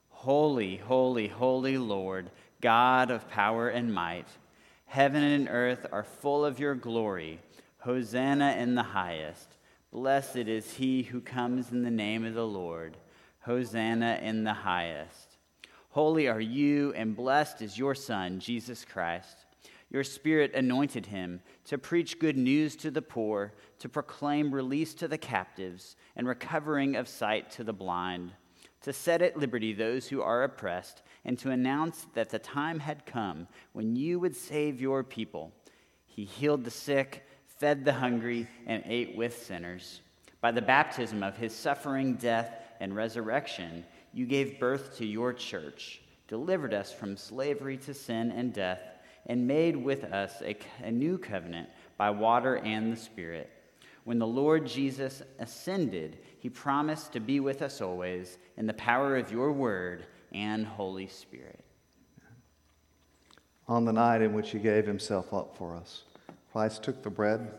Holy, 0.09 0.75
holy, 0.75 1.29
holy 1.29 1.77
Lord, 1.77 2.29
God 2.59 3.11
of 3.11 3.29
power 3.29 3.69
and 3.69 3.93
might. 3.93 4.27
Heaven 4.87 5.23
and 5.23 5.47
earth 5.47 5.85
are 5.89 6.03
full 6.03 6.43
of 6.43 6.59
your 6.59 6.75
glory. 6.75 7.39
Hosanna 7.77 8.57
in 8.59 8.75
the 8.75 8.83
highest. 8.83 9.55
Blessed 9.93 10.35
is 10.35 10.73
he 10.73 11.03
who 11.03 11.21
comes 11.21 11.71
in 11.71 11.83
the 11.83 11.89
name 11.89 12.25
of 12.25 12.33
the 12.33 12.45
Lord. 12.45 12.97
Hosanna 13.47 14.19
in 14.21 14.43
the 14.43 14.53
highest. 14.53 15.37
Holy 15.91 16.27
are 16.27 16.41
you, 16.41 16.91
and 16.95 17.15
blessed 17.15 17.61
is 17.61 17.77
your 17.77 17.95
Son, 17.95 18.41
Jesus 18.41 18.83
Christ. 18.83 19.45
Your 19.89 20.03
Spirit 20.03 20.53
anointed 20.53 21.05
him 21.05 21.39
to 21.67 21.77
preach 21.77 22.19
good 22.19 22.37
news 22.37 22.75
to 22.75 22.91
the 22.91 23.01
poor, 23.01 23.53
to 23.79 23.87
proclaim 23.87 24.53
release 24.53 24.93
to 24.95 25.07
the 25.07 25.17
captives, 25.17 25.95
and 26.17 26.27
recovering 26.27 26.97
of 26.97 27.07
sight 27.07 27.49
to 27.51 27.63
the 27.63 27.71
blind, 27.71 28.33
to 28.81 28.91
set 28.91 29.21
at 29.21 29.37
liberty 29.37 29.71
those 29.71 30.09
who 30.09 30.21
are 30.21 30.43
oppressed, 30.43 31.01
and 31.23 31.39
to 31.39 31.51
announce 31.51 32.05
that 32.15 32.29
the 32.29 32.39
time 32.39 32.79
had 32.79 33.05
come 33.05 33.47
when 33.71 33.95
you 33.95 34.19
would 34.19 34.35
save 34.35 34.81
your 34.81 35.05
people. 35.05 35.53
He 36.05 36.25
healed 36.25 36.65
the 36.65 36.69
sick, 36.69 37.25
fed 37.45 37.85
the 37.85 37.93
hungry, 37.93 38.49
and 38.65 38.83
ate 38.85 39.15
with 39.15 39.41
sinners. 39.41 40.01
By 40.41 40.51
the 40.51 40.61
baptism 40.61 41.23
of 41.23 41.37
his 41.37 41.55
suffering, 41.55 42.15
death, 42.15 42.66
and 42.79 42.95
resurrection, 42.95 43.85
you 44.13 44.25
gave 44.25 44.59
birth 44.59 44.97
to 44.97 45.05
your 45.05 45.33
church, 45.33 46.01
delivered 46.27 46.73
us 46.73 46.91
from 46.91 47.17
slavery 47.17 47.77
to 47.77 47.93
sin 47.93 48.31
and 48.31 48.53
death 48.53 48.81
and 49.27 49.47
made 49.47 49.75
with 49.75 50.03
us 50.05 50.41
a, 50.41 50.55
a 50.83 50.91
new 50.91 51.17
covenant 51.17 51.69
by 51.97 52.09
water 52.09 52.57
and 52.57 52.91
the 52.91 52.97
Spirit. 52.97 53.51
When 54.05 54.19
the 54.19 54.27
Lord 54.27 54.65
Jesus 54.65 55.21
ascended, 55.37 56.19
he 56.39 56.49
promised 56.49 57.11
to 57.13 57.19
be 57.19 57.39
with 57.41 57.61
us 57.61 57.81
always 57.81 58.37
in 58.55 58.65
the 58.65 58.73
power 58.73 59.17
of 59.17 59.31
your 59.31 59.51
word 59.51 60.05
and 60.33 60.65
Holy 60.65 61.07
Spirit. 61.07 61.63
On 63.67 63.83
the 63.83 63.91
night 63.91 64.21
in 64.21 64.31
which 64.31 64.51
he 64.51 64.59
gave 64.59 64.87
himself 64.87 65.33
up 65.33 65.57
for 65.57 65.75
us, 65.75 66.03
Christ 66.53 66.83
took 66.83 67.03
the 67.03 67.09
bread 67.09 67.51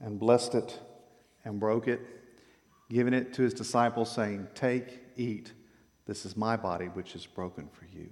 and 0.00 0.18
blessed 0.18 0.56
it 0.56 0.80
and 1.44 1.60
broke 1.60 1.86
it, 1.86 2.00
giving 2.90 3.14
it 3.14 3.32
to 3.34 3.42
his 3.42 3.54
disciples, 3.54 4.10
saying, 4.10 4.48
Take, 4.54 5.00
eat. 5.16 5.52
This 6.06 6.24
is 6.24 6.36
my 6.36 6.56
body, 6.56 6.86
which 6.86 7.14
is 7.14 7.26
broken 7.26 7.68
for 7.68 7.84
you. 7.86 8.08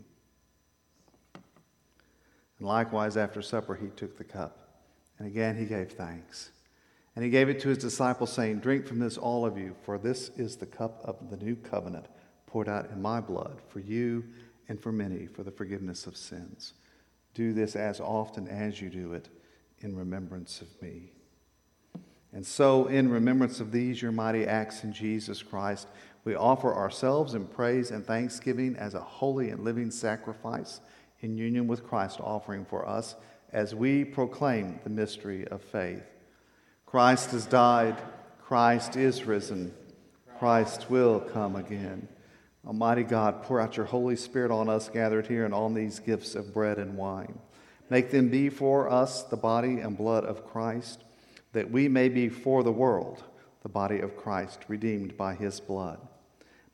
And 2.59 2.67
likewise, 2.67 3.17
after 3.17 3.41
supper, 3.43 3.75
he 3.75 3.89
took 3.89 4.19
the 4.19 4.25
cup. 4.25 4.83
And 5.19 5.29
again, 5.29 5.57
he 5.57 5.65
gave 5.65 5.93
thanks. 5.93 6.51
And 7.15 7.25
he 7.25 7.31
gave 7.31 7.49
it 7.49 7.61
to 7.61 7.69
his 7.69 7.79
disciples, 7.79 8.33
saying, 8.33 8.59
Drink 8.59 8.87
from 8.87 8.99
this, 8.99 9.17
all 9.17 9.47
of 9.47 9.57
you, 9.57 9.77
for 9.83 9.99
this 9.99 10.31
is 10.37 10.57
the 10.57 10.67
cup 10.67 11.01
of 11.05 11.31
the 11.31 11.37
new 11.37 11.55
covenant 11.55 12.07
poured 12.47 12.69
out 12.69 12.91
in 12.91 13.03
my 13.03 13.21
blood 13.21 13.61
for 13.69 13.81
you 13.81 14.25
and 14.69 14.81
for 14.81 14.93
many 14.93 15.27
for 15.27 15.43
the 15.43 15.51
forgiveness 15.51 16.07
of 16.07 16.17
sins. 16.17 16.75
Do 17.35 17.53
this 17.53 17.75
as 17.77 18.01
often 18.01 18.49
as 18.49 18.81
you 18.81 18.91
do 18.91 19.13
it 19.13 19.29
in 19.81 19.97
remembrance 19.97 20.61
of 20.61 20.69
me. 20.81 21.13
And 22.35 22.45
so, 22.45 22.87
in 22.87 23.09
remembrance 23.11 23.61
of 23.61 23.71
these, 23.71 24.03
your 24.03 24.11
mighty 24.11 24.45
acts 24.45 24.83
in 24.83 24.93
Jesus 24.93 25.41
Christ, 25.41 25.87
we 26.25 26.35
offer 26.35 26.75
ourselves 26.75 27.35
in 27.35 27.47
praise 27.47 27.93
and 27.93 28.05
thanksgiving 28.05 28.75
as 28.77 28.95
a 28.95 29.01
holy 29.01 29.51
and 29.51 29.63
living 29.63 29.93
sacrifice 29.93 30.81
in 31.21 31.39
union 31.39 31.69
with 31.69 31.87
Christ 31.87 32.19
offering 32.21 32.65
for 32.65 32.89
us 32.89 33.15
as 33.53 33.73
we 33.73 34.05
proclaim 34.05 34.81
the 34.83 34.91
mystery 34.91 35.47
of 35.47 35.63
faith. 35.63 36.03
Christ 36.87 37.31
has 37.31 37.47
died, 37.47 37.97
Christ 38.43 38.97
is 38.97 39.25
risen, 39.25 39.73
Christ 40.39 40.91
will 40.91 41.21
come 41.21 41.55
again. 41.55 42.09
Almighty 42.67 43.05
God, 43.05 43.45
pour 43.45 43.61
out 43.61 43.77
your 43.77 43.87
Holy 43.87 44.17
Spirit 44.17 44.51
on 44.51 44.69
us 44.69 44.89
gathered 44.89 45.29
here 45.29 45.45
and 45.45 45.55
on 45.55 45.75
these 45.75 46.01
gifts 46.01 46.35
of 46.35 46.53
bread 46.53 46.79
and 46.79 46.97
wine. 46.97 47.39
Make 47.91 48.11
them 48.11 48.29
be 48.29 48.49
for 48.49 48.91
us 48.91 49.23
the 49.23 49.37
body 49.37 49.79
and 49.79 49.97
blood 49.97 50.25
of 50.25 50.47
Christ, 50.47 51.05
that 51.55 51.71
we 51.71 51.89
may 51.89 52.09
be 52.09 52.29
for 52.29 52.63
the 52.63 52.71
world 52.71 53.25
the 53.63 53.69
body 53.71 54.01
of 54.01 54.15
Christ, 54.15 54.67
redeemed 54.69 55.17
by 55.17 55.35
his 55.35 55.59
blood. 55.59 55.99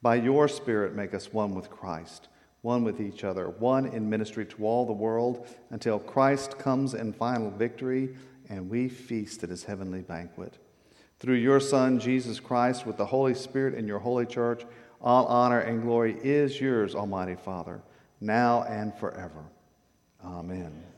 By 0.02 0.16
your 0.16 0.48
Spirit, 0.48 0.96
make 0.96 1.14
us 1.14 1.32
one 1.32 1.54
with 1.54 1.70
Christ 1.70 2.26
one 2.62 2.84
with 2.84 3.00
each 3.00 3.24
other, 3.24 3.48
one 3.48 3.86
in 3.86 4.08
ministry 4.08 4.44
to 4.44 4.66
all 4.66 4.84
the 4.84 4.92
world, 4.92 5.46
until 5.70 5.98
Christ 5.98 6.58
comes 6.58 6.94
in 6.94 7.12
final 7.12 7.50
victory 7.50 8.14
and 8.48 8.68
we 8.68 8.88
feast 8.88 9.42
at 9.42 9.50
his 9.50 9.64
heavenly 9.64 10.02
banquet. 10.02 10.58
Through 11.18 11.36
your 11.36 11.60
Son, 11.60 12.00
Jesus 12.00 12.40
Christ, 12.40 12.86
with 12.86 12.96
the 12.96 13.06
Holy 13.06 13.34
Spirit 13.34 13.74
in 13.74 13.86
your 13.86 13.98
holy 13.98 14.26
church, 14.26 14.64
all 15.00 15.26
honor 15.26 15.60
and 15.60 15.82
glory 15.82 16.16
is 16.22 16.60
yours, 16.60 16.94
Almighty 16.94 17.36
Father, 17.36 17.80
now 18.20 18.64
and 18.64 18.94
forever. 18.94 19.44
Amen. 20.24 20.89